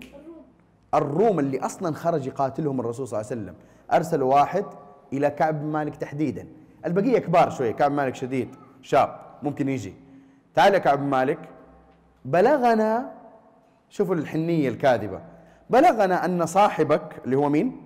الروم 0.95 1.39
اللي 1.39 1.61
أصلا 1.61 1.95
خرج 1.95 2.27
يقاتلهم 2.27 2.81
الرسول 2.81 3.09
صلى 3.09 3.21
الله 3.21 3.31
عليه 3.31 3.43
وسلم. 3.43 3.55
ارسلوا 3.93 4.35
واحد 4.35 4.65
إلى 5.13 5.31
كعب 5.31 5.61
بن 5.61 5.67
مالك 5.67 5.97
تحديدا. 5.97 6.47
البقية 6.87 7.19
كبار 7.19 7.51
شوية 7.51 7.73
كعب 7.73 7.91
بن 7.91 7.97
مالك 7.97 8.15
شديد 8.15 8.49
شاب 8.83 9.17
ممكن 9.43 9.69
يجي. 9.69 9.95
تعال 10.55 10.75
يا 10.75 10.79
كعب 10.79 10.99
بن 10.99 11.07
مالك. 11.07 11.39
بلغنا 12.25 13.13
شوفوا 13.89 14.15
الحنية 14.15 14.69
الكاذبة. 14.69 15.21
بلغنا 15.71 16.25
أن 16.25 16.47
صاحبك 16.47 17.23
اللي 17.25 17.37
هو 17.37 17.49
مين؟ 17.49 17.83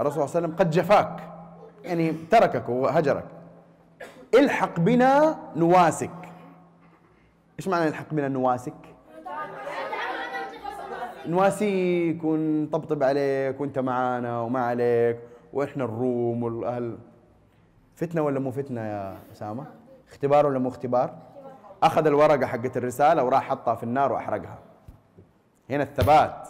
الرسول 0.00 0.12
صلى 0.12 0.24
الله 0.24 0.36
عليه 0.36 0.46
وسلم 0.46 0.56
قد 0.56 0.70
جفاك. 0.70 1.20
يعني 1.84 2.12
تركك 2.30 2.68
وهجرك. 2.68 3.24
الحق 4.34 4.80
بنا 4.80 5.38
نواسك 5.56 6.10
إيش 7.58 7.68
معنى 7.68 7.88
الحق 7.88 8.14
بنا 8.14 8.28
نواسك 8.28 8.74
نواسيك 11.26 12.24
ونطبطب 12.24 13.02
عليك 13.02 13.60
وأنت 13.60 13.78
معانا 13.78 14.40
وما 14.40 14.60
عليك 14.66 15.18
وإحنا 15.52 15.84
الروم 15.84 16.42
والأهل 16.42 16.98
فتنة 17.96 18.22
ولا 18.22 18.40
مو 18.40 18.50
فتنة 18.50 18.80
يا 18.80 19.16
أسامة؟ 19.32 19.64
اختبار 20.08 20.46
ولا 20.46 20.58
مو 20.58 20.68
اختبار؟ 20.68 21.14
أخذ 21.82 22.06
الورقة 22.06 22.46
حقت 22.46 22.76
الرسالة 22.76 23.24
وراح 23.24 23.48
حطها 23.48 23.74
في 23.74 23.82
النار 23.82 24.12
وأحرقها. 24.12 24.58
هنا 25.70 25.82
الثبات. 25.82 26.48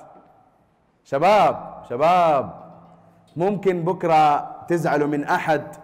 شباب 1.05 1.83
شباب 1.91 2.63
ممكن 3.37 3.83
بكرة 3.85 4.51
تزعلوا 4.69 5.09
من 5.09 5.25
أحد 5.25 5.77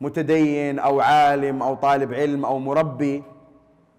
متدين 0.00 0.78
أو 0.78 1.00
عالم 1.00 1.62
أو 1.62 1.74
طالب 1.74 2.14
علم 2.14 2.44
أو 2.44 2.58
مربي 2.58 3.22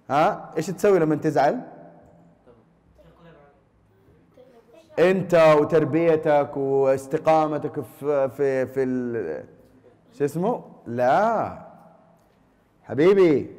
ها 0.09 0.53
إيش 0.57 0.67
تسوي 0.67 0.99
لما 0.99 1.15
تزعل؟ 1.15 1.61
أنت 4.99 5.55
وتربيتك 5.59 6.57
واستقامتك 6.57 7.81
في 7.99 8.29
في 8.29 8.65
في 8.65 9.43
شو 10.17 10.25
اسمه؟ 10.25 10.63
لا 10.87 11.57
حبيبي 12.83 13.49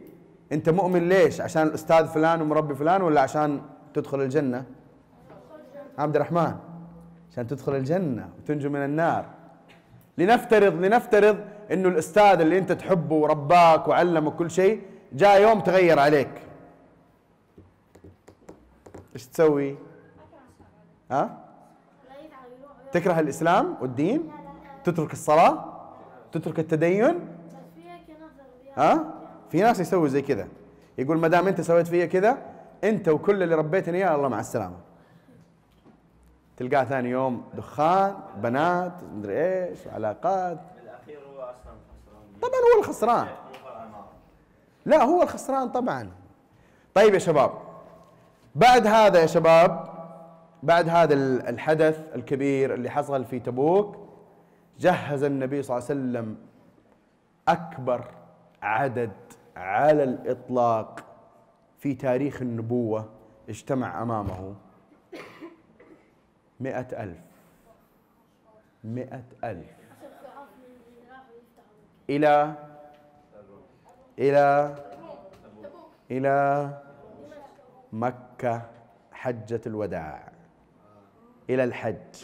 أنت 0.53 0.69
مؤمن 0.69 1.09
ليش؟ 1.09 1.41
عشان 1.41 1.63
الأستاذ 1.63 2.07
فلان 2.07 2.43
ومربي 2.43 2.75
فلان 2.75 3.03
ولا 3.03 3.21
عشان 3.21 3.61
تدخل 3.95 4.21
الجنة؟ 4.21 4.65
عبد 5.99 6.17
الرحمن 6.17 6.55
عشان 7.33 7.47
تدخل 7.47 7.75
الجنة 7.75 8.29
وتنجو 8.39 8.71
من 8.71 8.85
النار 8.85 9.25
لنفترض 10.19 10.75
لنفترض 10.85 11.39
إنه 11.73 11.89
الأستاذ 11.89 12.41
اللي 12.41 12.59
أنت 12.59 12.73
تحبه 12.73 13.15
ورباك 13.15 13.89
وعلمك 13.89 14.35
كل 14.35 14.51
شيء 14.51 14.83
جاء 15.13 15.43
يوم 15.43 15.61
تغير 15.61 15.99
عليك. 15.99 16.31
إيش 19.15 19.27
تسوي؟ 19.27 19.77
ها؟ 21.11 21.39
تكره 22.93 23.21
الإسلام 23.21 23.77
والدين؟ 23.81 24.31
تترك 24.85 25.13
الصلاة؟ 25.13 25.65
تترك 26.33 26.59
التدين؟ 26.59 27.29
ها؟ 28.77 29.15
في 29.51 29.61
ناس 29.61 29.81
يسوي 29.81 30.09
زي 30.09 30.23
كذا. 30.23 30.49
يقول 30.99 31.19
ما 31.19 31.29
دام 31.29 31.49
أنت 31.49 31.61
سويت 31.61 31.87
فيا 31.87 32.07
كذا 32.07 32.39
أنت 32.85 33.09
وكل 33.09 33.43
اللي 33.43 33.55
ربيتني 33.55 33.99
إياه 33.99 34.15
الله 34.15 34.29
مع 34.29 34.41
السلامة. 34.41 34.77
تلقاه 36.57 36.85
ثاني 36.85 37.11
يوم 37.11 37.45
دخان 37.55 38.17
بنات 38.37 38.93
مدري 39.15 39.35
إيش 39.35 39.87
علاقات 39.87 40.59
بالاخير 40.77 41.19
هو 41.19 41.41
أصلا 41.41 41.73
خسران 41.89 42.28
طبعا 42.43 42.61
هو 42.75 42.81
الخسران. 42.81 43.29
لا 44.87 45.05
هو 45.05 45.23
الخسران 45.23 45.69
طبعا. 45.69 46.11
طيب 46.95 47.15
يا 47.15 47.19
شباب 47.19 47.53
بعد 48.55 48.87
هذا 48.87 49.21
يا 49.21 49.27
شباب 49.27 49.89
بعد 50.63 50.89
هذا 50.89 51.15
الحدث 51.49 52.15
الكبير 52.15 52.75
اللي 52.75 52.91
حصل 52.91 53.25
في 53.25 53.39
تبوك 53.39 53.97
جهز 54.81 55.23
النبي 55.23 55.63
صلى 55.63 55.77
الله 55.77 55.89
عليه 55.91 56.01
وسلم 56.01 56.37
أكبر 57.49 58.05
عدد 58.63 59.13
على 59.57 60.03
الإطلاق 60.03 61.05
في 61.79 61.95
تاريخ 61.95 62.43
النبوة 62.43 63.09
اجتمع 63.49 64.03
أمامه. 64.03 64.55
مئة 66.61 67.03
ألف. 67.05 67.19
مئة 68.85 69.23
ألف. 69.45 69.78
إلى 72.11 72.55
إلى 74.19 74.75
إلى 76.11 76.71
مكة 77.93 78.63
حجة 79.13 79.61
الوداع. 79.67 80.33
إلى 81.51 81.65
الحج. 81.65 82.15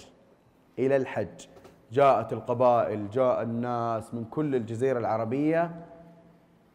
إلى 0.78 0.96
الحج. 0.96 1.46
جاءت 1.92 2.32
القبائل 2.32 3.10
جاء 3.10 3.42
الناس 3.42 4.14
من 4.14 4.24
كل 4.24 4.54
الجزيرة 4.54 4.98
العربية 4.98 5.70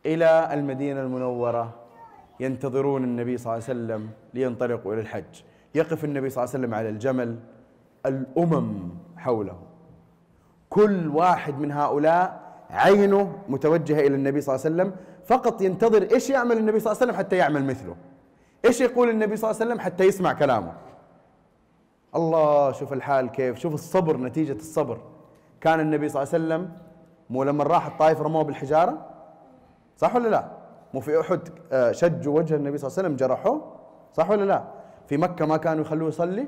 إلى 0.05 0.53
المدينة 0.53 1.01
المنورة 1.01 1.75
ينتظرون 2.39 3.03
النبي 3.03 3.37
صلى 3.37 3.53
الله 3.53 3.63
عليه 3.69 3.79
وسلم 3.79 4.09
لينطلقوا 4.33 4.93
إلى 4.93 5.01
الحج. 5.01 5.41
يقف 5.75 6.05
النبي 6.05 6.29
صلى 6.29 6.43
الله 6.43 6.55
عليه 6.55 6.63
وسلم 6.65 6.73
على 6.73 6.89
الجمل 6.89 7.39
الأمم 8.05 8.89
حوله. 9.17 9.59
كل 10.69 11.07
واحد 11.07 11.59
من 11.59 11.71
هؤلاء 11.71 12.48
عينه 12.69 13.35
متوجهة 13.49 13.99
إلى 13.99 14.15
النبي 14.15 14.41
صلى 14.41 14.55
الله 14.55 14.65
عليه 14.65 14.75
وسلم 14.75 14.95
فقط 15.25 15.61
ينتظر 15.61 16.07
إيش 16.11 16.29
يعمل 16.29 16.57
النبي 16.57 16.79
صلى 16.79 16.91
الله 16.91 17.01
عليه 17.01 17.11
وسلم 17.11 17.25
حتى 17.25 17.35
يعمل 17.35 17.65
مثله. 17.65 17.95
إيش 18.65 18.81
يقول 18.81 19.09
النبي 19.09 19.35
صلى 19.35 19.51
الله 19.51 19.61
عليه 19.61 19.71
وسلم 19.71 19.85
حتى 19.85 20.03
يسمع 20.03 20.33
كلامه؟ 20.33 20.73
الله 22.15 22.71
شوف 22.71 22.93
الحال 22.93 23.29
كيف 23.29 23.59
شوف 23.59 23.73
الصبر 23.73 24.17
نتيجة 24.17 24.53
الصبر. 24.55 24.97
كان 25.61 25.79
النبي 25.79 26.09
صلى 26.09 26.23
الله 26.23 26.33
عليه 26.33 26.45
وسلم 26.45 26.71
مو 27.29 27.43
لما 27.43 27.63
راح 27.63 27.85
الطائف 27.85 28.21
رموه 28.21 28.43
بالحجارة؟ 28.43 29.05
صح 29.97 30.15
ولا 30.15 30.29
لا؟ 30.29 30.45
مو 30.93 30.99
في 30.99 31.19
أحد 31.19 31.39
آه، 31.71 31.91
شجوا 31.91 32.37
وجه 32.37 32.55
النبي 32.55 32.77
صلى 32.77 32.87
الله 32.87 32.99
عليه 32.99 33.07
وسلم 33.07 33.27
جرحوه؟ 33.27 33.75
صح 34.13 34.29
ولا 34.29 34.45
لا؟ 34.45 34.63
في 35.07 35.17
مكة 35.17 35.45
ما 35.45 35.57
كانوا 35.57 35.81
يخلوه 35.81 36.07
يصلي؟ 36.07 36.47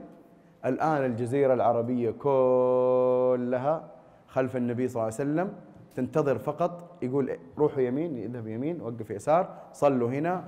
الآن 0.65 1.05
الجزيرة 1.05 1.53
العربية 1.53 2.11
كلها 2.11 3.83
خلف 4.27 4.55
النبي 4.55 4.87
صلى 4.87 4.95
الله 4.95 5.03
عليه 5.03 5.13
وسلم 5.15 5.53
تنتظر 5.95 6.39
فقط 6.39 6.97
يقول 7.01 7.37
روحوا 7.57 7.81
يمين 7.81 8.17
يذهب 8.17 8.47
يمين 8.47 8.81
وقف 8.81 9.09
يسار 9.09 9.57
صلوا 9.73 10.09
هنا 10.09 10.43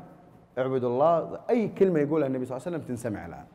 اعبدوا 0.57 0.89
الله. 0.89 1.39
أي 1.49 1.67
كلمة 1.67 1.99
يقولها 1.99 2.27
النبي 2.27 2.45
صلى 2.45 2.57
الله 2.57 2.67
عليه 2.67 2.77
وسلم 2.77 2.87
تنسمع 2.87 3.25
الآن. 3.25 3.45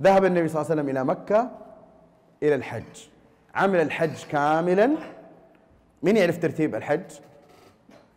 ذهب 0.00 0.24
النبي 0.24 0.48
صلى 0.48 0.60
الله 0.60 0.70
عليه 0.70 0.82
وسلم 0.82 0.90
إلى 0.96 1.04
مكة 1.04 1.50
إلى 2.42 2.54
الحج. 2.54 3.06
عمل 3.54 3.80
الحج 3.80 4.24
كاملا. 4.24 4.96
مين 6.02 6.16
يعرف 6.16 6.38
ترتيب 6.38 6.74
الحج؟ 6.74 7.12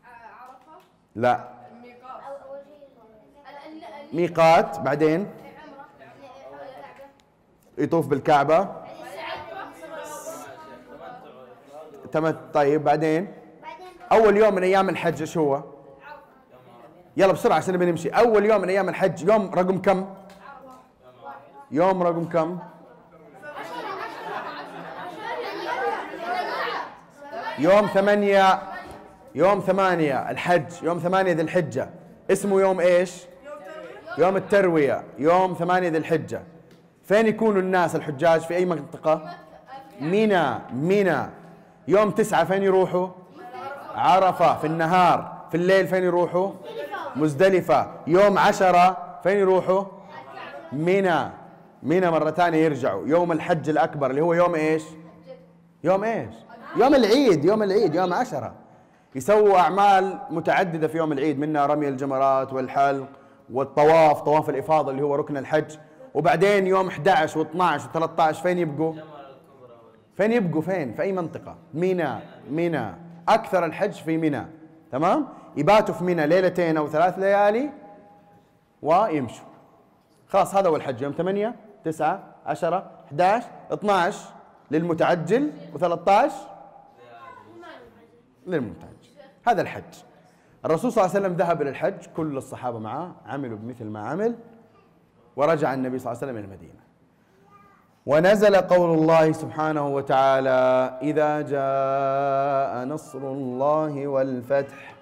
عرفة؟ 0.05 0.81
لا. 1.15 1.47
ميقات. 4.13 4.79
بعدين؟ 4.79 5.27
يطوف 7.77 8.07
بالكعبة. 8.07 8.86
تمت 12.11 12.37
طيب 12.53 12.83
بعدين؟ 12.83 13.33
أول 14.11 14.37
يوم 14.37 14.55
من 14.55 14.63
أيام 14.63 14.89
الحج 14.89 15.21
إيش 15.21 15.37
هو؟ 15.37 15.63
يلا 17.17 17.33
بسرعة 17.33 17.55
عشان 17.55 17.73
نبي 17.73 17.85
نمشي. 17.85 18.09
أول 18.09 18.45
يوم 18.45 18.61
من 18.61 18.69
أيام 18.69 18.89
الحج 18.89 19.23
يوم 19.23 19.51
رقم 19.53 19.81
كم؟ 19.81 20.05
يوم 21.71 22.03
رقم 22.03 22.25
كم؟ 22.29 22.59
يوم 27.59 27.87
ثمانية 27.87 28.59
يوم 29.35 29.59
ثمانية 29.59 30.31
الحج 30.31 30.83
يوم 30.83 30.99
ثمانية 30.99 31.31
ذي 31.31 31.41
الحجة. 31.41 31.89
اسمه 32.31 32.61
يوم 32.61 32.79
إيش؟ 32.79 33.23
يوم 34.17 34.37
التروية 34.37 35.03
يوم 35.17 35.53
ثمانية 35.53 35.89
ذي 35.89 35.97
الحجة. 35.97 36.41
فين 37.03 37.27
يكونوا 37.27 37.61
الناس 37.61 37.95
الحجاج؟ 37.95 38.41
في 38.41 38.55
أي 38.55 38.65
منطقة؟ 38.65 39.29
منى 40.01 40.59
منى 40.73 41.29
يوم 41.87 42.11
تسعة 42.11 42.43
فين 42.43 42.63
يروحوا؟ 42.63 43.07
عرفة 43.95 44.57
في 44.57 44.67
النهار 44.67 45.37
في 45.51 45.57
الليل 45.57 45.87
فين 45.87 46.03
يروحوا؟ 46.03 46.51
مزدلفة. 47.15 47.91
يوم 48.07 48.37
عشرة 48.37 48.97
فين 49.23 49.37
يروحوا؟ 49.37 49.83
منى 50.73 51.29
منى 51.83 52.11
مرة 52.11 52.31
ثانية 52.31 52.57
يرجعوا. 52.57 53.07
يوم 53.07 53.31
الحج 53.31 53.69
الأكبر 53.69 54.09
اللي 54.09 54.21
هو 54.21 54.33
يوم 54.33 54.55
إيش؟ 54.55 54.83
يوم 55.83 56.03
إيش؟ 56.03 56.35
يوم 56.75 56.95
العيد 56.95 57.45
يوم 57.45 57.63
العيد 57.63 57.95
يوم 57.95 58.13
عشرة. 58.13 58.53
يسووا 59.15 59.59
أعمال 59.59 60.17
متعددة 60.29 60.87
في 60.87 60.97
يوم 60.97 61.11
العيد 61.11 61.39
منها 61.39 61.65
رمي 61.65 61.87
الجمرات 61.87 62.53
والحلق 62.53 63.07
والطواف 63.53 64.21
طواف 64.21 64.49
الإفاضة 64.49 64.91
اللي 64.91 65.01
هو 65.01 65.15
ركن 65.15 65.37
الحج. 65.37 65.77
وبعدين 66.13 66.67
يوم 66.67 66.87
11 66.87 67.43
و12 67.43 67.81
و13 67.81 68.31
فين 68.31 68.57
يبقوا؟ 68.57 68.93
فين 70.17 70.31
يبقوا 70.31 70.61
فين؟ 70.61 70.93
في 70.93 71.01
أي 71.01 71.11
منطقة؟ 71.11 71.55
منى 71.73 72.09
منى 72.51 72.91
أكثر 73.29 73.65
الحج 73.65 73.91
في 73.91 74.17
منى 74.17 74.45
تمام؟ 74.91 75.27
يباتوا 75.57 75.95
في 75.95 76.03
منى 76.03 76.27
ليلتين 76.27 76.77
أو 76.77 76.87
ثلاث 76.87 77.19
ليالي 77.19 77.69
ويمشوا. 78.81 79.45
خلاص 80.27 80.55
هذا 80.55 80.69
هو 80.69 80.75
الحج. 80.75 81.01
يوم 81.01 81.13
8 81.13 81.55
9 81.83 82.23
10 82.45 82.91
11 83.07 83.47
12 83.73 84.19
للمتعجل 84.71 85.51
و13 85.73 86.31
للمتعجل. 88.47 88.97
هذا 89.47 89.61
الحج. 89.61 89.83
الرسول 90.65 90.91
صلى 90.91 91.05
الله 91.05 91.15
عليه 91.15 91.25
وسلم 91.25 91.37
ذهب 91.37 91.61
إلى 91.61 91.69
الحج 91.69 92.05
كل 92.15 92.37
الصحابة 92.37 92.79
معه 92.79 93.15
عملوا 93.25 93.57
بمثل 93.57 93.85
ما 93.85 94.07
عمل 94.07 94.35
ورجع 95.35 95.73
النبي 95.73 95.99
صلى 95.99 96.11
الله 96.11 96.23
عليه 96.23 96.31
وسلم 96.31 96.37
إلى 96.37 96.53
المدينة. 96.53 96.86
ونزل 98.07 98.55
قول 98.55 98.97
الله 98.99 99.31
سبحانه 99.31 99.87
وتعالى 99.87 100.93
إذا 101.01 101.41
جاء 101.41 102.85
نصر 102.85 103.17
الله 103.17 104.07
والفتح 104.07 104.95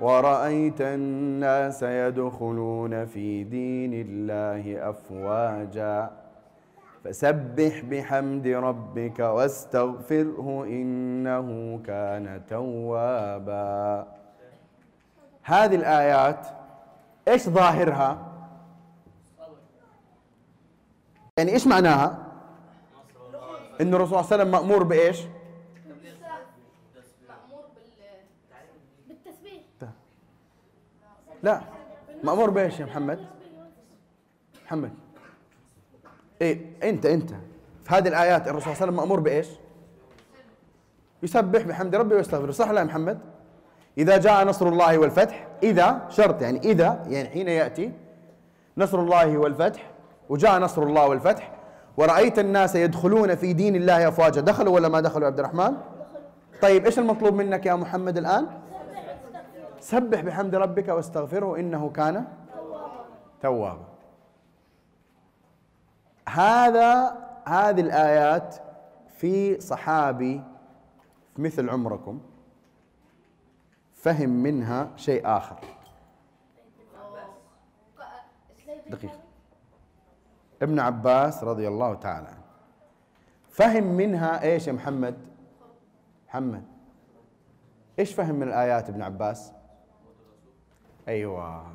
ورأيت 0.00 0.80
الناس 0.80 1.82
يدخلون 1.82 3.06
في 3.06 3.44
دين 3.44 3.94
الله 3.94 4.90
أفواجا 4.90 6.10
فسبح 7.04 7.82
بحمد 7.90 8.46
ربك 8.46 9.18
واستغفره 9.18 10.64
إنه 10.68 11.80
كان 11.86 12.40
توابا. 12.48 14.06
هذه 15.42 15.74
الآيات 15.74 16.46
إيش 17.28 17.48
ظاهرها؟ 17.48 18.27
يعني 21.38 21.52
إيش 21.52 21.66
معناها؟ 21.66 22.18
إن 23.80 23.94
الرسول 23.94 24.08
صلى 24.08 24.20
الله 24.20 24.32
عليه 24.32 24.42
وسلم 24.42 24.50
مأمور 24.50 24.82
بال 24.82 25.14
بالتسبيح. 29.08 29.62
لا 31.42 31.60
مأمور 32.24 32.50
بإيش 32.50 32.80
يا 32.80 32.84
محمد؟ 32.84 33.26
محمد. 34.64 34.90
إيه 36.42 36.66
أنت 36.82 37.06
أنت. 37.06 37.30
في 37.84 37.94
هذه 37.94 38.08
الآيات 38.08 38.48
الرسول 38.48 38.62
صلى 38.62 38.72
الله 38.72 38.82
عليه 38.82 38.92
وسلم 38.92 38.96
مأمور 38.96 39.20
بإيش؟ 39.20 39.46
يسبح 41.22 41.62
بحمد 41.62 41.94
ربه 41.94 42.16
ويستغفر. 42.16 42.50
صح 42.50 42.68
ولا 42.68 42.80
يا 42.80 42.84
محمد؟ 42.84 43.20
إذا 43.98 44.18
جاء 44.18 44.44
نصر 44.44 44.68
الله 44.68 44.98
والفتح 44.98 45.46
إذا 45.62 46.06
شرط 46.08 46.42
يعني 46.42 46.58
إذا 46.58 47.04
يعني 47.08 47.28
حين 47.28 47.48
يأتي 47.48 47.92
نصر 48.78 49.00
الله 49.00 49.38
والفتح 49.38 49.90
وجاء 50.28 50.58
نصر 50.58 50.82
الله 50.82 51.08
والفتح. 51.08 51.52
ورأيت 51.96 52.38
الناس 52.38 52.74
يدخلون 52.74 53.34
في 53.34 53.52
دين 53.52 53.76
الله 53.76 54.08
أفواجا. 54.08 54.40
دخلوا 54.40 54.74
ولا 54.74 54.88
ما 54.88 55.00
دخلوا 55.00 55.22
يا 55.22 55.26
عبد 55.26 55.38
الرحمن؟ 55.38 55.76
طيب 56.62 56.84
إيش 56.84 56.98
المطلوب 56.98 57.34
منك 57.34 57.66
يا 57.66 57.74
محمد 57.74 58.18
الآن؟ 58.18 58.46
سبح 59.80 60.20
بحمد 60.20 60.54
ربك 60.54 60.88
واستغفره 60.88 61.56
إنه 61.56 61.90
كان 61.90 62.24
توابا. 63.42 63.84
هذا 66.28 67.16
هذه 67.46 67.80
الآيات 67.80 68.56
في 69.16 69.60
صحابي 69.60 70.42
مثل 71.36 71.70
عمركم. 71.70 72.20
فهم 73.94 74.30
منها 74.30 74.88
شيء 74.96 75.26
آخر. 75.26 75.56
دقيقة. 78.90 79.27
ابن 80.62 80.80
عباس 80.80 81.44
رضي 81.44 81.68
الله 81.68 81.94
تعالى 81.94 82.26
عنه. 82.26 82.42
فهم 83.48 83.84
منها 83.84 84.42
إيش 84.42 84.66
يا 84.66 84.72
محمد؟ 84.72 85.14
محمد. 86.28 86.62
إيش 87.98 88.14
فهم 88.14 88.34
من 88.34 88.48
الآيات 88.48 88.88
ابن 88.88 89.02
عباس؟ 89.02 89.52
أيوه. 91.08 91.66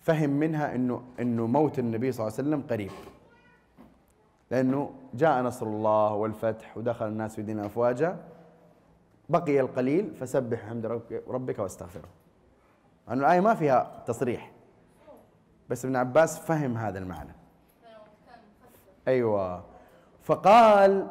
فهم 0.00 0.30
منها 0.30 0.74
إنه 0.74 1.02
إنه 1.20 1.46
موت 1.46 1.78
النبي 1.78 2.12
صلى 2.12 2.26
الله 2.26 2.38
عليه 2.38 2.48
وسلم 2.48 2.62
قريب. 2.70 2.90
لأنه 4.50 4.90
جاء 5.14 5.42
نصر 5.42 5.66
الله 5.66 6.14
والفتح 6.14 6.76
ودخل 6.76 7.06
الناس 7.06 7.34
في 7.34 7.42
دين 7.42 7.58
أفواجا. 7.58 8.16
بقي 9.28 9.60
القليل 9.60 10.14
فسبح 10.14 10.68
حمد 10.68 10.86
ربك, 11.28 11.58
واستغفره. 11.58 12.08
لأن 13.08 13.18
الآية 13.18 13.40
ما 13.40 13.54
فيها 13.54 14.02
تصريح. 14.06 14.52
بس 15.70 15.84
ابن 15.84 15.96
عباس 15.96 16.38
فهم 16.38 16.76
هذا 16.76 16.98
المعنى. 16.98 17.32
أيوة. 19.08 19.64
فقال 20.22 21.06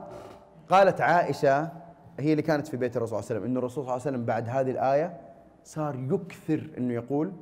قالت 0.69 1.01
عائشة 1.01 1.71
هي 2.19 2.31
اللي 2.31 2.41
كانت 2.41 2.67
في 2.67 2.77
بيت 2.77 2.97
الرسول 2.97 3.09
صلى 3.09 3.19
الله 3.19 3.29
عليه 3.29 3.39
وسلم 3.39 3.51
إنه 3.51 3.59
الرسول 3.59 3.73
صلى 3.73 3.81
الله 3.81 3.91
عليه 3.91 4.01
وسلم 4.11 4.25
بعد 4.25 4.49
هذه 4.49 4.71
الآية 4.71 5.21
صار 5.63 5.95
يكثر 5.95 6.69
إنه 6.77 6.93
يقول. 6.93 7.33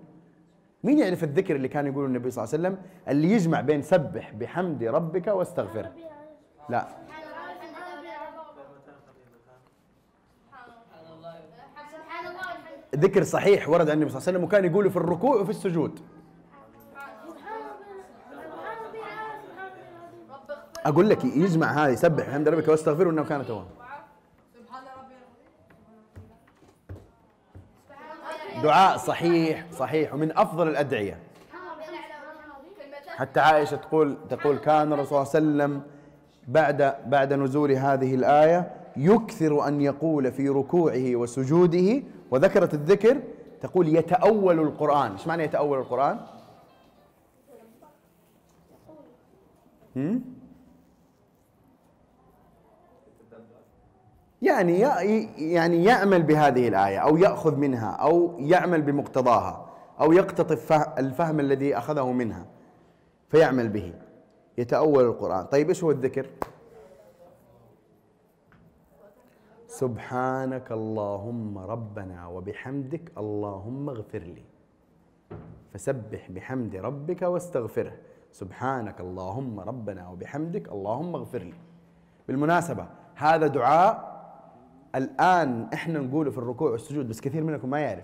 مين 0.83 0.99
يعرف 0.99 1.23
الذكر 1.23 1.55
اللي 1.55 1.67
كان 1.67 1.87
يقوله 1.87 2.07
النبي 2.07 2.31
صلى 2.31 2.43
الله 2.43 2.53
عليه 2.55 2.69
وسلم؟ 2.69 2.85
اللي 3.07 3.31
يجمع 3.31 3.61
بين 3.61 3.81
سبح 3.81 4.31
بحمد 4.33 4.83
ربك 4.83 5.27
واستغفره 5.27 5.91
لا. 6.69 6.87
ذكر 12.95 13.23
صحيح 13.23 13.69
ورد 13.69 13.89
عن 13.89 13.95
النبي 13.97 14.09
صلى 14.09 14.17
الله 14.19 14.27
عليه 14.27 14.37
وسلم 14.39 14.43
وكان 14.43 14.65
يقوله 14.65 14.89
في 14.89 14.97
الركوع 14.97 15.35
وفي 15.35 15.49
السجود 15.49 15.99
رب 20.29 20.49
اغفر 20.49 20.70
أقول 20.85 21.09
لك 21.09 21.25
يجمع 21.25 21.67
هذه 21.67 21.91
يسبح 21.91 22.27
بحمد 22.27 22.47
ربك 22.47 22.67
واستغفره 22.67 23.09
إنه 23.09 23.23
كان 23.23 23.45
توابا 23.45 23.81
دعاء 28.63 28.97
صحيح 28.97 29.65
صحيح 29.71 30.13
ومن 30.13 30.37
أفضل 30.37 30.67
الأدعية 30.67 31.17
حتى 33.07 33.39
عائشة 33.39 33.77
تقول 33.77 34.17
تقول 34.29 34.57
كان 34.57 34.93
الرسول 34.93 35.25
صلى 35.27 35.39
الله 35.39 35.63
عليه 35.63 35.73
وسلم 35.73 35.81
بعد 36.47 36.95
بعد 37.05 37.33
نزول 37.33 37.71
هذه 37.71 38.15
الآية 38.15 38.71
يكثر 38.97 39.67
أن 39.67 39.81
يقول 39.81 40.31
في 40.31 40.49
ركوعه 40.49 41.15
وسجوده 41.15 42.03
وذكرت 42.31 42.73
الذكر 42.73 43.17
تقول 43.61 43.95
يتأول 43.95 44.59
القرآن 44.59 45.11
إيش 45.11 45.27
معنى 45.27 45.43
يتأول 45.43 45.79
القرآن؟ 45.79 46.19
هم؟ 49.95 50.40
يعني 54.41 54.79
يعني 55.37 55.83
يعمل 55.83 56.23
بهذه 56.23 56.67
الآية 56.67 56.97
أو 56.97 57.17
يأخذ 57.17 57.55
منها 57.55 57.91
أو 57.91 58.39
يعمل 58.39 58.81
بمقتضاها 58.81 59.65
أو 60.01 60.11
يقتطف 60.11 60.73
الفهم 60.73 61.39
الذي 61.39 61.77
أخذه 61.77 62.11
منها 62.11 62.45
فيعمل 63.29 63.69
به. 63.69 63.93
يتأول 64.57 65.03
القرآن. 65.03 65.45
طيب 65.45 65.69
إيش 65.69 65.83
هو 65.83 65.91
الذكر؟ 65.91 66.27
سبحانك 69.67 70.71
اللهم 70.71 71.57
ربنا 71.57 72.27
وبحمدك 72.27 73.11
اللهم 73.17 73.89
اغفر 73.89 74.19
لي. 74.19 74.43
فسبح 75.73 76.31
بحمد 76.31 76.75
ربك 76.75 77.21
واستغفره. 77.21 77.93
سبحانك 78.31 79.01
اللهم 79.01 79.59
ربنا 79.59 80.09
وبحمدك 80.09 80.71
اللهم 80.71 81.15
اغفر 81.15 81.39
لي. 81.39 81.59
بالمناسبة 82.27 82.87
هذا 83.15 83.47
دعاء 83.47 84.10
الآن 84.95 85.67
إحنا 85.73 85.99
نقوله 85.99 86.31
في 86.31 86.37
الركوع 86.37 86.71
والسجود 86.71 87.07
بس 87.07 87.21
كثير 87.21 87.43
منكم 87.43 87.69
ما 87.69 87.79
يعرف. 87.79 88.03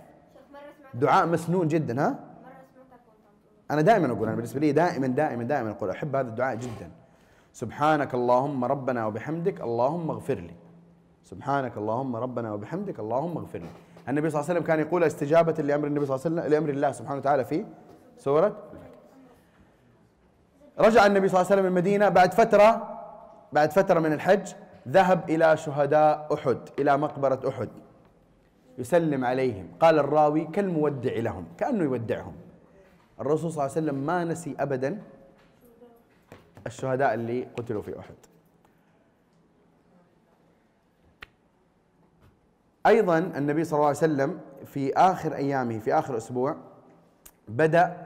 دعاء 0.93 1.27
مسنون 1.27 1.67
جدا 1.67 2.01
ها؟ 2.01 2.19
أنا 3.71 3.81
دائما 3.81 4.07
أقول 4.11 4.27
أنا 4.27 4.35
بالنسبة 4.35 4.59
لي 4.59 4.71
دائما 4.71 5.07
دائما 5.07 5.43
دائما 5.43 5.71
أقول 5.71 5.89
أحب 5.89 6.15
هذا 6.15 6.29
الدعاء 6.29 6.55
جدا. 6.55 6.91
سبحانك 7.53 8.13
اللهم 8.13 8.65
ربنا 8.65 9.05
وبحمدك 9.05 9.61
اللهم 9.61 10.09
اغفر 10.09 10.35
لي. 10.35 10.53
سبحانك 11.23 11.77
اللهم 11.77 12.15
ربنا 12.15 12.53
وبحمدك 12.53 12.99
اللهم 12.99 13.37
اغفر 13.37 13.59
لي. 13.59 13.69
النبي 14.09 14.29
صلى 14.29 14.39
الله 14.39 14.49
عليه 14.49 14.59
وسلم 14.59 14.67
كان 14.67 14.79
يقول 14.79 15.03
استجابة 15.03 15.63
لأمر 15.63 15.87
النبي 15.87 16.05
صلى 16.05 16.15
الله 16.15 16.25
عليه 16.25 16.35
وسلم 16.35 16.51
لأمر 16.53 16.69
الله 16.69 16.91
سبحانه 16.91 17.19
وتعالى 17.19 17.45
في 17.45 17.65
سورة 18.17 18.57
رجع 20.79 21.05
النبي 21.05 21.27
صلى 21.27 21.41
الله 21.41 21.51
عليه 21.51 21.61
وسلم 21.61 21.65
المدينة 21.65 22.09
بعد 22.09 22.33
فترة 22.33 22.99
بعد 23.53 23.71
فترة 23.71 23.99
من 23.99 24.13
الحج. 24.13 24.47
ذهب 24.87 25.29
إلى 25.29 25.57
شهداء 25.57 26.33
أحد 26.33 26.57
إلى 26.79 26.97
مقبرة 26.97 27.49
أحد. 27.49 27.69
يسلم 28.77 29.25
عليهم. 29.25 29.67
قال 29.79 29.99
الراوي 29.99 30.45
كالمودع 30.45 31.13
لهم. 31.13 31.45
كأنه 31.57 31.83
يودعهم. 31.83 32.35
الرسول 33.19 33.51
صلى 33.51 33.65
الله 33.65 33.75
عليه 33.75 33.87
وسلم 33.87 33.95
ما 34.05 34.23
نسي 34.23 34.55
أبدا 34.59 35.01
الشهداء 36.67 37.13
اللي 37.13 37.47
قتلوا 37.57 37.81
في 37.81 37.99
أحد. 37.99 38.15
أيضا 42.87 43.17
النبي 43.17 43.63
صلى 43.63 43.77
الله 43.77 43.87
عليه 43.87 43.97
وسلم 43.97 44.39
في 44.65 44.93
آخر 44.93 45.35
أيامه 45.35 45.79
في 45.79 45.93
آخر 45.93 46.17
أسبوع 46.17 46.55
بدأ 47.47 47.97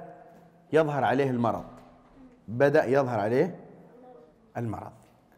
يظهر 0.73 1.03
عليه 1.03 1.29
المرض. 1.29 1.65
بدأ 2.47 2.85
يظهر 2.85 3.19
عليه 3.19 3.59
المرض. 4.57 4.91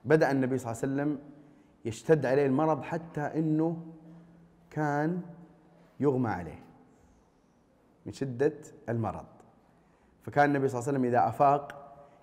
بدأ 0.06 0.32
النبي 0.32 0.58
صلى 0.58 0.72
الله 0.72 0.82
عليه 0.84 0.94
وسلم 0.94 1.33
يشتد 1.86 2.26
عليه 2.26 2.46
المرض 2.46 2.84
حتى 2.84 3.22
أنه 3.22 3.78
كان 4.72 5.22
يغمى 6.00 6.30
عليه 6.30 6.60
من 8.06 8.12
شدة 8.14 8.54
المرض 8.90 9.26
فكان 10.24 10.46
النبي 10.46 10.68
صلى 10.68 10.80
الله 10.80 10.90
عليه 10.90 11.00
وسلم 11.00 11.10
إذا 11.10 11.28
أفاق 11.30 11.80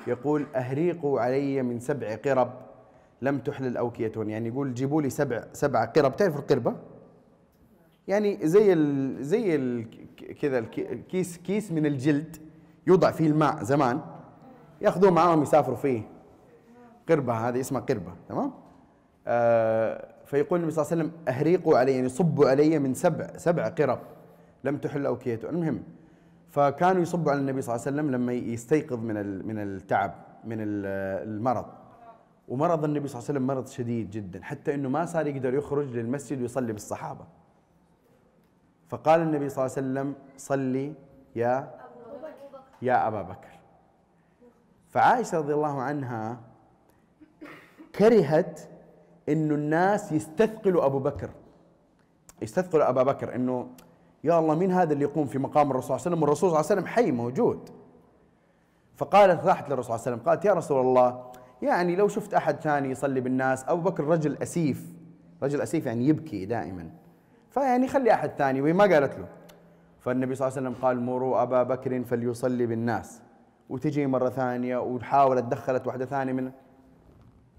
يقول 0.06 0.46
أهريقوا 0.56 1.20
علي 1.20 1.62
من 1.62 1.80
سبع 1.80 2.16
قرب 2.16 2.52
لم 3.22 3.38
تحلل 3.38 3.76
أوكية 3.76 4.12
يعني 4.16 4.48
يقول 4.48 4.74
جيبوا 4.74 5.02
لي 5.02 5.10
سبع 5.10 5.44
سبع 5.52 5.84
قرب 5.84 6.16
تعرف 6.16 6.36
القربة؟ 6.36 6.76
يعني 8.08 8.46
زي 8.48 8.72
ال 8.72 9.16
زي 9.24 9.54
ال 9.54 9.86
كذا 10.40 10.58
الكيس 10.78 11.38
كيس 11.38 11.72
من 11.72 11.86
الجلد 11.86 12.36
يوضع 12.86 13.10
فيه 13.10 13.26
الماء 13.26 13.62
زمان 13.62 14.00
ياخذوه 14.80 15.10
معاهم 15.10 15.42
يسافروا 15.42 15.76
فيه 15.76 16.02
قربة 17.08 17.32
هذه 17.48 17.60
اسمها 17.60 17.80
قربة 17.80 18.12
تمام؟ 18.28 18.52
آه 19.26 20.08
فيقول 20.24 20.58
النبي 20.58 20.72
صلى 20.72 20.82
الله 20.82 20.92
عليه 20.92 21.02
وسلم 21.04 21.24
أهريقوا 21.28 21.78
علي 21.78 21.94
يعني 21.94 22.08
صبوا 22.08 22.50
علي 22.50 22.78
من 22.78 22.94
سبع 22.94 23.36
سبع 23.36 23.68
قرب 23.68 23.98
لم 24.64 24.76
تحل 24.76 25.06
أوكيته 25.06 25.50
المهم 25.50 25.82
فكانوا 26.50 27.02
يصبوا 27.02 27.32
على 27.32 27.40
النبي 27.40 27.62
صلى 27.62 27.74
الله 27.74 27.86
عليه 27.86 27.96
وسلم 27.96 28.10
لما 28.10 28.32
يستيقظ 28.32 28.98
من 28.98 29.46
من 29.46 29.58
التعب 29.58 30.14
من 30.44 30.56
المرض. 30.60 31.66
ومرض 32.48 32.84
النبي 32.84 33.08
صلى 33.08 33.18
الله 33.18 33.28
عليه 33.28 33.38
وسلم 33.38 33.46
مرض 33.46 33.66
شديد 33.66 34.10
جدا 34.10 34.42
حتى 34.42 34.74
إنه 34.74 34.88
ما 34.88 35.06
صار 35.06 35.26
يقدر 35.26 35.54
يخرج 35.54 35.86
للمسجد 35.96 36.40
ويصلي 36.42 36.72
بالصحابة. 36.72 37.24
فقال 38.88 39.20
النبي 39.20 39.48
صلى 39.48 39.66
الله 39.66 39.76
عليه 39.76 39.88
وسلم 39.88 40.14
صلي 40.36 40.94
يا 41.36 41.70
يا 42.82 43.08
أبا 43.08 43.22
بكر. 43.22 43.58
فعائشة 44.90 45.38
رضي 45.38 45.54
الله 45.54 45.80
عنها 45.80 46.40
كرهت 47.94 48.60
إنه 49.30 49.54
الناس 49.54 50.12
يستثقلوا 50.12 50.86
أبو 50.86 50.98
بكر. 50.98 51.30
يستثقلوا 52.42 52.88
أبا 52.88 53.02
بكر 53.02 53.34
إنه 53.34 53.66
يا 54.24 54.38
الله 54.38 54.54
مين 54.54 54.72
هذا 54.72 54.92
اللي 54.92 55.04
يقوم 55.04 55.26
في 55.26 55.38
مقام 55.38 55.70
الرسول 55.70 55.88
صلى 55.88 55.96
الله 55.96 56.06
عليه 56.06 56.16
وسلم؟ 56.16 56.22
والرسول 56.22 56.50
صلى 56.50 56.60
الله 56.60 56.70
عليه 56.70 56.80
وسلم 56.80 56.86
حي 56.86 57.10
موجود. 57.10 57.70
فقالت 58.96 59.44
راحت 59.44 59.68
للرسول 59.68 59.84
صلى 59.84 59.94
الله 59.94 60.06
عليه 60.06 60.16
وسلم 60.16 60.28
قالت 60.28 60.44
يا 60.44 60.52
رسول 60.52 60.80
الله 60.80 61.24
يعني 61.62 61.96
لو 61.96 62.08
شفت 62.08 62.34
أحد 62.34 62.60
ثاني 62.60 62.90
يصلي 62.90 63.20
بالناس 63.20 63.64
أبو 63.68 63.90
بكر 63.90 64.04
رجل 64.04 64.36
أسيف. 64.42 64.92
رجل 65.42 65.60
أسيف 65.60 65.86
يعني 65.86 66.08
يبكي 66.08 66.46
دائما. 66.46 66.90
فيعني 67.50 67.88
خلي 67.88 68.14
أحد 68.14 68.30
ثاني 68.38 68.62
وهي 68.62 68.72
ما 68.72 68.84
قالت 68.84 69.18
له. 69.18 69.28
فالنبي 70.00 70.34
صلى 70.34 70.48
الله 70.48 70.58
عليه 70.58 70.68
وسلم 70.68 70.82
قال 70.82 71.00
مروا 71.00 71.42
أبا 71.42 71.62
بكر 71.62 72.04
فليصلي 72.04 72.66
بالناس. 72.66 73.22
وتجي 73.68 74.06
مرة 74.06 74.28
ثانية 74.28 74.78
وحاولت 74.78 75.44
دخلت 75.44 75.86
واحدة 75.86 76.04
ثانية 76.04 76.32
من 76.32 76.50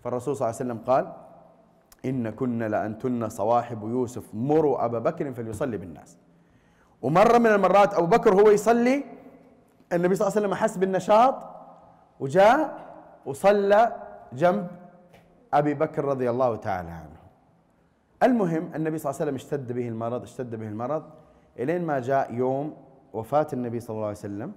فالرسول 0.04 0.36
صلى 0.36 0.50
الله 0.50 0.58
عليه 0.60 0.72
وسلم 0.72 0.86
قال 0.88 1.14
إن 2.06 2.30
كن 2.30 2.60
لأنتن 2.60 3.30
صواحب 3.30 3.84
يوسف. 3.84 4.36
مروا 4.36 4.86
أبا 4.86 5.00
بكر 5.00 5.34
فليصلي 5.34 5.78
بالناس. 5.78 6.18
ومرة 7.02 7.38
من 7.38 7.48
المرات 7.48 7.94
أبو 7.94 8.06
بكر 8.06 8.34
هو 8.34 8.50
يصلي 8.50 9.04
النبي 9.94 10.16
صلى 10.16 10.28
الله 10.28 10.38
عليه 10.38 10.48
وسلم 10.48 10.54
أحس 10.54 10.78
بالنشاط 10.78 11.36
وجاء 12.20 12.88
وصلى 13.26 13.96
جنب 14.34 14.68
أبي 15.54 15.74
بكر 15.74 16.06
رضي 16.06 16.30
الله 16.30 16.56
تعالى 16.56 16.90
عنه. 16.90 17.22
المهم 18.24 18.72
النبي 18.76 18.98
صلى 18.98 19.10
الله 19.10 19.22
عليه 19.22 19.32
وسلم 19.32 19.36
اشتد 19.36 19.72
به 19.72 19.88
المرض 19.88 20.24
اشتد 20.24 20.56
به 20.56 20.68
المرض. 20.68 21.04
إلين 21.60 21.86
ما 21.86 22.00
جاء 22.00 22.34
يوم 22.34 22.74
وفاة 23.14 23.48
النبي 23.54 23.80
صلى 23.80 23.96
الله 23.96 24.08
عليه 24.08 24.18
وسلم 24.18 24.54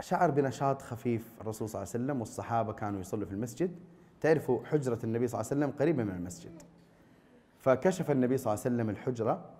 شعر 0.00 0.30
بنشاط 0.30 0.82
خفيف 0.82 1.32
الرسول 1.40 1.68
صلى 1.68 1.82
الله 1.82 1.92
عليه 1.94 2.04
وسلم 2.04 2.20
والصحابة 2.20 2.72
كانوا 2.72 3.00
يصلوا 3.00 3.26
في 3.26 3.32
المسجد. 3.32 3.70
تعرفوا 4.20 4.64
حجرة 4.64 4.98
النبي 5.04 5.26
صلى 5.26 5.40
الله 5.40 5.50
عليه 5.50 5.62
وسلم 5.62 5.70
قريبة 5.80 6.04
من 6.04 6.10
المسجد. 6.10 6.62
فكشف 7.58 8.10
النبي 8.10 8.36
صلى 8.36 8.52
الله 8.52 8.64
عليه 8.64 8.74
وسلم 8.74 8.90
الحجرة 8.90 9.50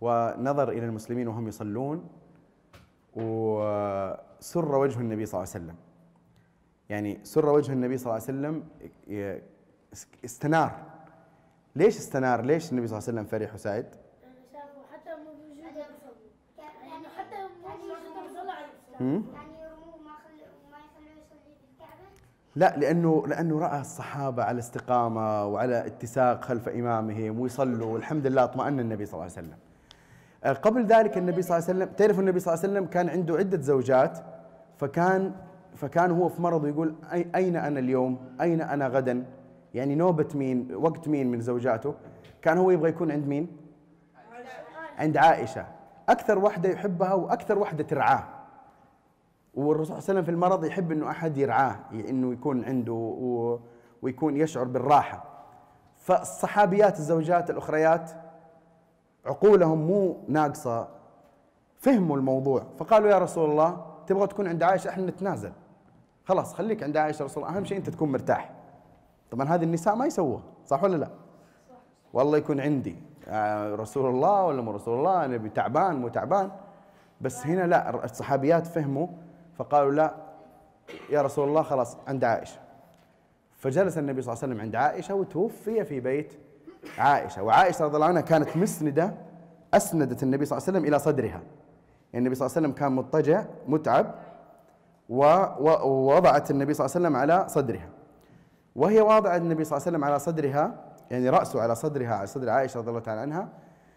ونظر 0.00 0.68
إلى 0.68 0.86
المسلمين 0.86 1.28
وهم 1.28 1.48
يصلون 1.48 2.08
وسر 3.14 4.74
وجه 4.74 5.00
النبي 5.00 5.26
صلى 5.26 5.42
الله 5.42 5.52
عليه 5.54 5.64
وسلم. 5.64 5.76
يعني 6.88 7.20
سر 7.22 7.48
وجه 7.48 7.72
النبي 7.72 7.98
صلى 7.98 8.06
الله 8.06 8.14
عليه 8.14 8.24
وسلم 8.24 8.64
استنار. 10.24 10.82
ليش 11.76 11.96
استنار؟ 11.96 12.40
ليش 12.40 12.72
النبي 12.72 12.86
صلى 12.86 12.98
الله 12.98 13.08
عليه 13.08 13.20
وسلم 13.20 13.24
فرح 13.24 13.54
وسعد؟ 13.54 13.94
حتى 14.92 15.10
يعني 16.86 17.08
حتى 17.08 17.34
يعني 17.34 17.84
يرموه 17.84 18.32
ما 19.96 20.12
ما 20.70 20.78
يخلوه 20.78 21.12
يصلي 21.12 21.54
في 21.58 21.64
الكعبه 21.72 22.06
لا 22.56 22.76
لأنه 22.76 23.26
لأنه 23.26 23.58
رأى 23.58 23.80
الصحابة 23.80 24.42
على 24.42 24.58
استقامة 24.58 25.46
وعلى 25.46 25.86
اتساق 25.86 26.44
خلف 26.44 26.68
امامهم 26.68 27.40
ويصلوا 27.40 27.92
والحمد 27.92 28.26
لله 28.26 28.44
اطمأن 28.44 28.80
النبي 28.80 29.06
صلى 29.06 29.14
الله 29.14 29.22
عليه 29.22 29.32
وسلم. 29.32 29.58
آه، 30.44 30.52
قبل 30.52 30.86
ذلك 30.86 31.18
النبي 31.18 31.42
صلى 31.42 31.56
الله 31.56 31.68
عليه 31.68 31.78
وسلم 31.78 31.94
تعرف 31.96 32.20
النبي 32.20 32.40
صلى 32.40 32.54
الله 32.54 32.64
عليه 32.64 32.72
وسلم 32.72 32.86
كان 32.90 33.08
عنده 33.08 33.36
عدة 33.36 33.60
زوجات 33.60 34.18
فكان 34.76 35.32
فكان 35.74 36.10
هو 36.10 36.28
في 36.28 36.42
مرض 36.42 36.66
يقول 36.66 36.94
أين 37.34 37.56
أنا 37.56 37.78
اليوم؟ 37.78 38.18
أين 38.40 38.60
أنا 38.60 38.88
غدا؟ 38.88 39.24
يعني 39.74 39.94
نوبة 39.94 40.28
مين؟ 40.34 40.74
وقت 40.74 41.08
مين 41.08 41.30
من 41.30 41.40
زوجاته؟ 41.40 41.94
كان 42.42 42.58
هو 42.58 42.70
يبغى 42.70 42.88
يكون 42.88 43.10
عند 43.10 43.26
مين؟ 43.26 43.48
عند 44.98 45.16
عائشة 45.16 45.66
أكثر 46.08 46.38
واحدة 46.38 46.68
يحبها 46.68 47.14
وأكثر 47.14 47.58
واحدة 47.58 47.84
ترعاه 47.84 48.24
والرسول 49.56 49.86
صلى 49.86 49.94
الله 49.94 50.08
عليه 50.08 50.20
وسلم 50.20 50.22
في 50.22 50.30
المرض 50.30 50.64
يحب 50.64 50.92
إنه 50.92 51.10
أحد 51.10 51.36
يرعاه 51.36 51.76
إنه 51.92 52.32
يكون 52.32 52.64
عنده 52.64 52.92
و... 52.92 53.58
ويكون 54.02 54.36
يشعر 54.36 54.64
بالراحة. 54.64 55.24
فالصحابيات 55.96 56.98
الزوجات 56.98 57.50
الأخريات 57.50 58.10
عقولهم 59.26 59.78
مو 59.86 60.16
ناقصة 60.28 60.88
فهموا 61.78 62.16
الموضوع. 62.16 62.62
فقالوا 62.78 63.10
يا 63.10 63.18
رسول 63.18 63.50
الله 63.50 63.86
تبغى 64.06 64.26
تكون 64.26 64.48
عند 64.48 64.62
عائشة؟ 64.62 64.90
إحنا 64.90 65.06
نتنازل. 65.06 65.52
خلاص 66.24 66.54
خليك 66.54 66.82
عند 66.82 66.96
عائشة 66.96 67.24
رسول 67.24 67.44
الله. 67.44 67.56
أهم 67.56 67.64
شيء 67.64 67.78
أنت 67.78 67.90
تكون 67.90 68.12
مرتاح. 68.12 68.50
طبعا 69.30 69.48
هذه 69.48 69.64
النساء 69.64 69.94
ما 69.94 70.06
يسووها 70.06 70.42
صح 70.66 70.84
ولا 70.84 70.96
لا؟ 70.96 71.08
والله 72.12 72.38
يكون 72.38 72.60
عندي. 72.60 72.96
آه، 73.28 73.74
رسول 73.74 74.10
الله 74.10 74.44
ولا 74.44 74.62
مو 74.62 74.70
رسول 74.70 74.98
الله؟ 74.98 75.24
أنا 75.24 75.48
تعبان 75.48 75.96
مو 75.96 76.08
تعبان. 76.08 76.50
بس 77.20 77.46
هنا 77.46 77.66
لا 77.66 78.04
الصحابيات 78.04 78.66
فهموا 78.66 79.06
فقالوا 79.58 79.92
لا 79.92 80.14
يا 81.10 81.22
رسول 81.22 81.48
الله 81.48 81.62
خلاص 81.62 81.96
عند 82.06 82.24
عائشة. 82.24 82.58
فجلس 83.56 83.98
النبي 83.98 84.22
صلى 84.22 84.32
الله 84.32 84.42
عليه 84.42 84.52
وسلم 84.52 84.60
عند 84.64 84.76
عائشة 84.76 85.14
وتوفي 85.14 85.84
في 85.84 86.00
بيت 86.00 86.32
عائشة. 86.98 87.42
وعائشة 87.42 87.84
رضي 87.84 87.94
الله 87.96 88.06
عنها 88.06 88.20
كانت 88.20 88.56
مسندة 88.56 89.14
أسندت 89.74 90.22
النبي 90.22 90.44
صلى 90.44 90.58
الله 90.58 90.68
عليه 90.68 90.78
وسلم 90.78 90.88
إلى 90.88 90.98
صدرها. 90.98 91.42
يعني 92.12 92.26
النبي 92.26 92.34
صلى 92.34 92.46
الله 92.46 92.56
عليه 92.56 92.66
وسلم 92.66 92.78
كان 92.78 92.92
مضطجع 92.92 93.44
متعب 93.68 94.14
ووضعت 95.08 96.50
النبي 96.50 96.74
صلى 96.74 96.86
الله 96.86 96.96
عليه 96.96 97.06
وسلم 97.06 97.16
على 97.16 97.48
صدرها. 97.48 97.88
وهي 98.76 99.00
واضعة 99.00 99.36
النبي 99.36 99.64
صلى 99.64 99.76
الله 99.76 99.86
عليه 99.86 99.96
وسلم 99.96 100.04
على 100.04 100.18
صدرها 100.18 100.84
يعني 101.10 101.30
رأسه 101.30 101.62
على 101.62 101.74
صدرها 101.74 102.14
على 102.14 102.26
صدر 102.26 102.50
عائشة 102.50 102.78
رضي 102.78 102.90
الله 102.90 103.00
تعالى 103.00 103.20
عنها. 103.20 103.48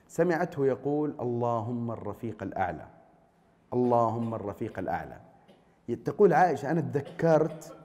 سمعته 0.08 0.66
يقول 0.66 1.16
اللهم 1.20 1.92
الرفيق 1.92 2.44
الأعلى 2.44 2.86
اللهم 3.74 4.34
الرفيق 4.34 4.80
الأعلى. 4.80 5.18
تقول 5.96 6.34
عائشة 6.34 6.72
أنا 6.72 6.82
تذكرت 6.82 7.78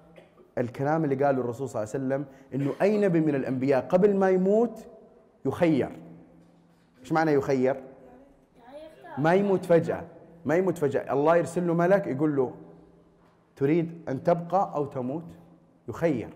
الكلام 0.58 1.04
اللي 1.04 1.24
قاله 1.24 1.40
الرسول 1.40 1.68
صلى 1.68 1.82
الله 1.82 1.94
عليه 1.94 2.04
وسلم 2.04 2.24
إنه 2.54 2.72
أي 2.82 2.98
نبي 2.98 3.20
من 3.20 3.34
الأنبياء 3.34 3.86
قبل 3.88 4.16
ما 4.16 4.30
يموت 4.30 4.86
يخير. 5.44 5.90
إيش 7.00 7.12
معنى 7.12 7.32
يخير؟ 7.32 7.82
ما 9.18 9.34
يموت 9.34 9.64
فجأة 9.64 10.04
ما 10.44 10.54
يموت 10.56 10.78
فجأة. 10.78 11.12
الله 11.12 11.36
يرسل 11.36 11.66
له 11.66 11.74
ملك 11.74 12.06
يقول 12.06 12.36
له 12.36 12.54
تريد 13.56 14.02
أن 14.08 14.22
تبقى 14.22 14.72
أو 14.74 14.86
تموت؟ 14.86 15.24
يخير. 15.88 16.28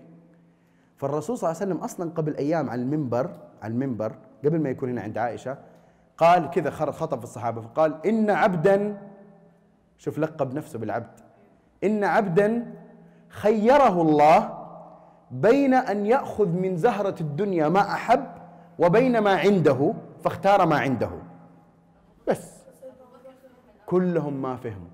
فالرسول 0.96 1.38
صلى 1.38 1.50
الله 1.50 1.60
عليه 1.60 1.72
وسلم 1.72 1.84
أصلا 1.84 2.10
قبل 2.10 2.36
أيام 2.36 2.70
على 2.70 2.82
المنبر 2.82 3.30
على 3.62 3.72
المنبر 3.72 4.14
قبل 4.44 4.60
ما 4.60 4.70
يكون 4.70 4.90
هنا 4.90 5.00
عند 5.00 5.18
عائشة 5.18 5.58
قال 6.18 6.50
كذا 6.50 6.70
خطب 6.70 7.22
الصحابة 7.22 7.60
فقال 7.60 8.06
إن 8.06 8.30
عبدا 8.30 8.98
شوف 9.98 10.18
لقب 10.18 10.54
نفسه 10.54 10.78
بالعبد. 10.78 11.27
إن 11.84 12.04
عبدا 12.04 12.74
خيره 13.28 14.02
الله 14.02 14.58
بين 15.30 15.74
أن 15.74 16.06
يأخذ 16.06 16.48
من 16.48 16.76
زهرة 16.76 17.14
الدنيا 17.20 17.68
ما 17.68 17.80
أحب 17.92 18.26
وبين 18.78 19.18
ما 19.18 19.36
عنده 19.36 19.94
فاختار 20.24 20.66
ما 20.66 20.78
عنده. 20.78 21.10
بس. 22.28 22.58
كلهم 23.86 24.42
ما 24.42 24.56
فهموا. 24.56 24.88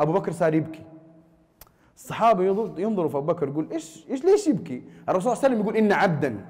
أبو 0.00 0.12
بكر 0.12 0.32
صار 0.32 0.54
يبكي. 0.54 0.82
الصحابة 1.96 2.44
ينظر- 2.44 2.80
ينظروا 2.80 3.08
في 3.08 3.16
أبو 3.16 3.26
بكر 3.26 3.48
يقول 3.48 3.68
إيش 3.72 4.06
إيش 4.10 4.24
ليش 4.24 4.46
يبكي؟ 4.46 4.82
الرسول 5.08 5.22
صلى 5.22 5.32
الله 5.32 5.44
عليه 5.44 5.54
وسلم 5.54 5.60
يقول 5.60 5.76
إن 5.76 5.92
عبدا. 5.92 6.44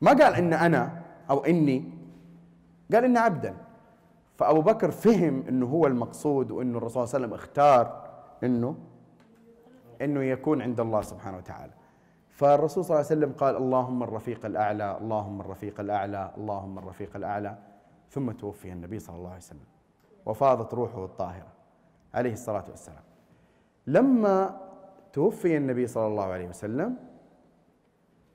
ما 0.00 0.10
قال 0.10 0.34
إن 0.34 0.52
أنا 0.52 1.02
أو 1.30 1.44
إني. 1.44 1.84
قال 2.92 3.04
إن 3.04 3.16
عبدا. 3.16 3.54
فأبو 4.36 4.60
بكر 4.60 4.90
فهم 4.90 5.42
إنه 5.48 5.66
هو 5.66 5.86
المقصود 5.86 6.50
وإنه 6.50 6.78
الرسول 6.78 6.92
صلى 6.92 7.02
الله 7.04 7.14
عليه 7.14 7.26
وسلم 7.26 7.34
اختار 7.34 8.07
انه 8.44 8.76
إنه 10.02 10.22
يكون 10.22 10.62
عند 10.62 10.80
الله 10.80 11.00
سبحانه 11.00 11.36
وتعالى. 11.36 11.72
فالرسول 12.30 12.84
صلى 12.84 12.94
الله 12.96 13.06
عليه 13.06 13.18
وسلم 13.18 13.32
قال 13.32 13.56
اللهم 13.56 14.02
الرفيق 14.02 14.46
الأعلى 14.46 14.98
اللهم 15.00 15.40
الرفيق 15.40 15.80
الأعلى 15.80 16.32
اللهم 16.36 16.78
الرفيق 16.78 17.16
الأعلى. 17.16 17.58
ثم 18.10 18.32
توفي 18.32 18.72
النبي 18.72 18.98
صلى 18.98 19.16
الله 19.16 19.28
عليه 19.28 19.38
وسلم. 19.38 19.66
وفاضت 20.26 20.74
روحه 20.74 21.04
الطاهرة 21.04 21.52
عليه 22.14 22.32
الصلاة 22.32 22.64
والسلام. 22.68 23.02
لما 23.86 24.60
توفي 25.12 25.56
النبي 25.56 25.86
صلى 25.86 26.06
الله 26.06 26.24
عليه 26.24 26.48
وسلم 26.48 26.96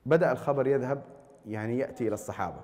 بدأ 0.06 0.32
الخبر 0.32 0.66
يذهب 0.66 1.02
يعني 1.46 1.78
يأتي 1.78 2.08
إلى 2.08 2.14
الصحابة. 2.14 2.60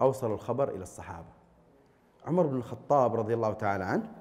أوصلوا 0.00 0.34
الخبر 0.34 0.68
إلى 0.68 0.82
الصحابة. 0.82 1.28
عمر 2.26 2.46
بن 2.46 2.56
الخطاب 2.56 3.16
رضي 3.16 3.34
الله 3.34 3.52
تعالى 3.52 3.84
عنه 3.84 4.12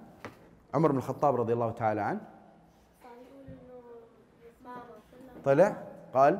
عمر 0.76 0.91
بن 0.91 0.97
الخطاب 0.97 1.36
رضي 1.36 1.53
الله 1.53 1.71
تعالى 1.71 2.01
عنه 2.01 2.21
طلع 5.45 5.76
قال 6.13 6.39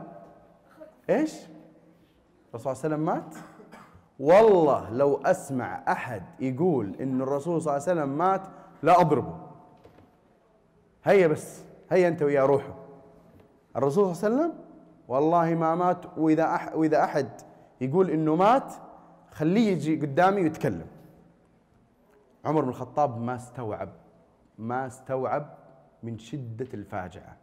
إيش؟ 1.09 1.33
الرسول 2.53 2.75
صلى 2.75 2.83
الله 2.83 2.83
عليه 2.83 2.95
وسلم 2.95 3.05
مات؟ 3.05 3.36
والله 4.19 4.89
لو 4.89 5.17
أسمع 5.25 5.83
أحد 5.88 6.23
يقول 6.39 6.95
إن 7.01 7.21
الرسول 7.21 7.61
صلى 7.61 7.77
الله 7.77 7.89
عليه 7.89 8.01
وسلم 8.01 8.17
مات 8.17 8.41
لا 8.83 9.01
أضربه. 9.01 9.38
هيا 11.03 11.27
بس 11.27 11.61
هيا 11.91 12.07
أنت 12.07 12.21
ويا 12.21 12.45
روحه. 12.45 12.75
الرسول 13.75 14.15
صلى 14.15 14.27
الله 14.27 14.39
عليه 14.39 14.49
وسلم 14.53 14.65
والله 15.07 15.55
ما 15.55 15.75
مات 15.75 16.17
وإذا 16.17 16.55
أح 16.55 16.75
وإذا 16.75 17.03
أحد 17.03 17.29
يقول 17.81 18.09
إنه 18.09 18.36
مات 18.36 18.73
خليه 19.31 19.71
يجي 19.71 20.01
قدامي 20.01 20.41
ويتكلم. 20.41 20.88
عمر 22.45 22.61
بن 22.61 22.69
الخطاب 22.69 23.21
ما 23.21 23.36
استوعب 23.36 23.89
ما 24.58 24.88
استوعب 24.88 25.58
من 26.03 26.20
شدة 26.20 26.68
الفاجعة 26.74 27.38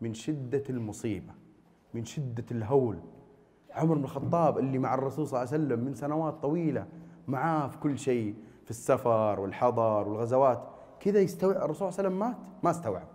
من 0.00 0.14
شدة 0.14 0.62
المصيبة 0.70 1.32
من 1.94 2.04
شدة 2.04 2.44
الهول. 2.50 2.98
عمر 3.72 3.94
بن 3.94 4.04
الخطاب 4.04 4.58
اللي 4.58 4.78
مع 4.78 4.94
الرسول 4.94 5.26
صلى 5.26 5.42
الله 5.42 5.52
عليه 5.52 5.64
وسلم 5.64 5.84
من 5.84 5.94
سنوات 5.94 6.34
طويلة 6.34 6.86
معاه 7.28 7.68
في 7.68 7.78
كل 7.78 7.98
شيء 7.98 8.34
في 8.64 8.70
السفر 8.70 9.40
والحضر 9.40 10.08
والغزوات. 10.08 10.68
كذا 11.00 11.20
يستوعب 11.20 11.56
الرسول 11.56 11.76
صلى 11.76 11.88
الله 11.88 11.98
عليه 11.98 12.08
وسلم 12.08 12.18
مات 12.18 12.36
ما 12.62 12.70
استوعب. 12.70 13.06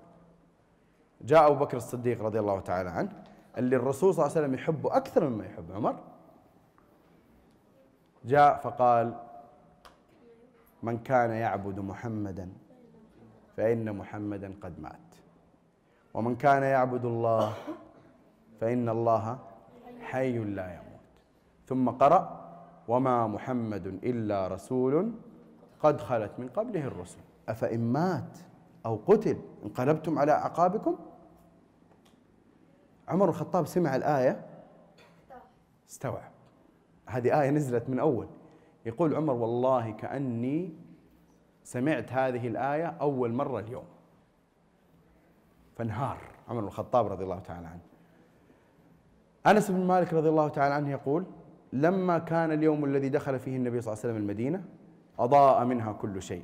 جاء 1.21 1.47
أبو 1.51 1.65
بكر 1.65 1.77
الصديق 1.77 2.21
رضي 2.21 2.39
الله 2.39 2.59
تعالى 2.59 2.89
عنه 2.89 3.23
اللي 3.57 3.75
الرسول 3.75 4.13
صلى 4.13 4.25
الله 4.25 4.37
عليه 4.37 4.45
وسلم 4.45 4.53
يحبه 4.59 4.97
أكثر 4.97 5.29
مما 5.29 5.45
يحب 5.45 5.71
عمر؟ 5.71 5.95
جاء 8.25 8.57
فقال 8.57 9.15
من 10.83 10.97
كان 10.97 11.29
يعبد 11.29 11.79
محمدا 11.79 12.49
فإن 13.59 13.95
محمدا 13.95 14.53
قد 14.61 14.79
مات. 14.79 15.15
ومن 16.13 16.35
كان 16.35 16.63
يعبد 16.63 17.05
الله 17.05 17.53
فإن 18.59 18.89
الله 18.89 19.39
حي 20.01 20.37
لا 20.37 20.73
يموت. 20.73 21.13
ثم 21.67 21.89
قرأ 21.89 22.49
وما 22.87 23.27
محمد 23.27 23.87
إلا 23.87 24.47
رسول 24.47 25.11
قد 25.79 26.01
خلت 26.01 26.31
من 26.37 26.47
قبله 26.47 26.87
الرسل. 26.87 27.19
أفإن 27.49 27.79
مات 27.79 28.37
أو 28.85 28.99
قتل 29.07 29.37
انقلبتم 29.63 30.19
على 30.19 30.31
أعقابكم؟ 30.31 30.95
عمر 33.07 33.29
الخطاب 33.29 33.67
سمع 33.67 33.95
الآية؟ 33.95 34.45
استوعب. 35.89 36.31
هذه 37.05 37.41
آية 37.41 37.49
نزلت 37.49 37.89
من 37.89 37.99
أول. 37.99 38.27
يقول 38.85 39.15
عمر 39.15 39.33
والله 39.33 39.91
كأني 39.91 40.73
سمعت 41.69 42.13
هذه 42.13 42.47
الآية 42.47 42.85
أول 42.85 43.33
مرة 43.33 43.59
اليوم. 43.59 43.83
فانهار. 45.77 46.17
عمر 46.49 46.61
بن 46.61 46.67
الخطاب 46.67 47.07
رضي 47.07 47.23
الله 47.23 47.39
تعالى 47.39 47.67
عنه. 47.67 47.79
أنس 49.47 49.71
بن 49.71 49.87
مالك 49.87 50.13
رضي 50.13 50.29
الله 50.29 50.47
تعالى 50.47 50.73
عنه 50.73 50.91
يقول 50.91 51.25
لما 51.73 52.17
كان 52.17 52.51
اليوم 52.51 52.85
الذي 52.85 53.09
دخل 53.09 53.39
فيه 53.39 53.57
النبي 53.57 53.81
صلى 53.81 53.93
الله 53.93 54.03
عليه 54.03 54.13
وسلم 54.13 54.23
المدينة 54.23 54.63
أضاء 55.19 55.65
منها 55.65 55.91
كل 55.93 56.21
شيء. 56.21 56.43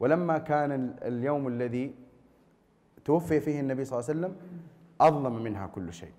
ولما 0.00 0.38
كان 0.38 0.72
ال- 0.72 1.02
اليوم 1.02 1.48
الذي 1.48 1.94
توفي 3.04 3.40
فيه 3.40 3.60
النبي 3.60 3.84
صلى 3.84 3.98
الله 3.98 4.08
عليه 4.10 4.20
وسلم 4.20 4.36
أظلم 5.00 5.42
منها 5.42 5.66
كل 5.66 5.92
شيء. 5.92 6.12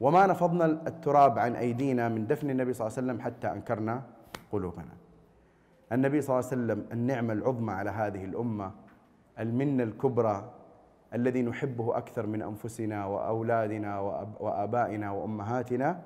وما 0.00 0.26
نفضنا 0.26 0.64
التراب 0.64 1.38
عن 1.38 1.56
أيدينا 1.56 2.08
من 2.08 2.26
دفن 2.26 2.50
النبي 2.50 2.72
صلى 2.72 2.86
الله 2.86 2.96
عليه 2.98 3.06
وسلم 3.06 3.20
حتى 3.24 3.52
أنكرنا 3.52 4.02
قلوبنا. 4.52 4.92
النبي 5.92 6.20
صلى 6.20 6.38
الله 6.38 6.50
عليه 6.50 6.62
وسلم 6.62 6.86
النعمة 6.92 7.32
العظمى 7.32 7.72
على 7.72 7.90
هذه 7.90 8.24
الأمة 8.24 8.72
المنة 9.38 9.82
الكبرى 9.82 10.52
الذي 11.14 11.42
نحبه 11.42 11.96
أكثر 11.96 12.26
من 12.26 12.42
أنفسنا 12.42 13.06
وأولادنا 13.06 14.00
وآبائنا 14.40 15.10
وأمهاتنا 15.10 16.02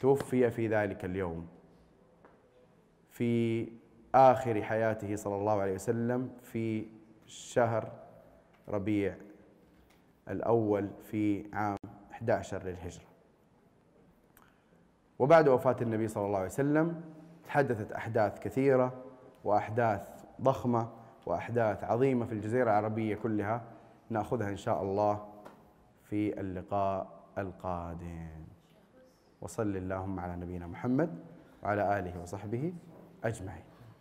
توفي 0.00 0.50
في 0.50 0.68
ذلك 0.68 1.04
اليوم 1.04 1.46
في 3.10 3.68
آخر 4.14 4.62
حياته 4.62 5.16
صلى 5.16 5.34
الله 5.36 5.60
عليه 5.60 5.74
وسلم 5.74 6.30
في 6.42 6.86
شهر 7.26 7.92
ربيع 8.68 9.14
الأول 10.28 10.88
في 11.10 11.44
عام 11.52 11.76
11 12.12 12.62
للهجرة. 12.64 13.04
وبعد 15.18 15.48
وفاة 15.48 15.76
النبي 15.82 16.08
صلى 16.08 16.26
الله 16.26 16.38
عليه 16.38 16.48
وسلم 16.48 17.00
حدثت 17.48 17.92
أحداث 17.92 18.38
كثيرة 18.38 18.92
وأحداث 19.44 20.24
ضخمة 20.40 20.88
وأحداث 21.26 21.84
عظيمة 21.84 22.26
في 22.26 22.32
الجزيرة 22.32 22.64
العربية 22.64 23.16
كلها 23.16 23.62
نأخذها 24.10 24.48
إن 24.48 24.56
شاء 24.56 24.82
الله 24.82 25.26
في 26.04 26.40
اللقاء 26.40 27.06
القادم. 27.38 28.44
وصل 29.40 29.76
اللهم 29.76 30.20
على 30.20 30.36
نبينا 30.36 30.66
محمد 30.66 31.18
وعلى 31.62 31.98
آله 31.98 32.22
وصحبه 32.22 32.74
أجمعين. 33.24 33.64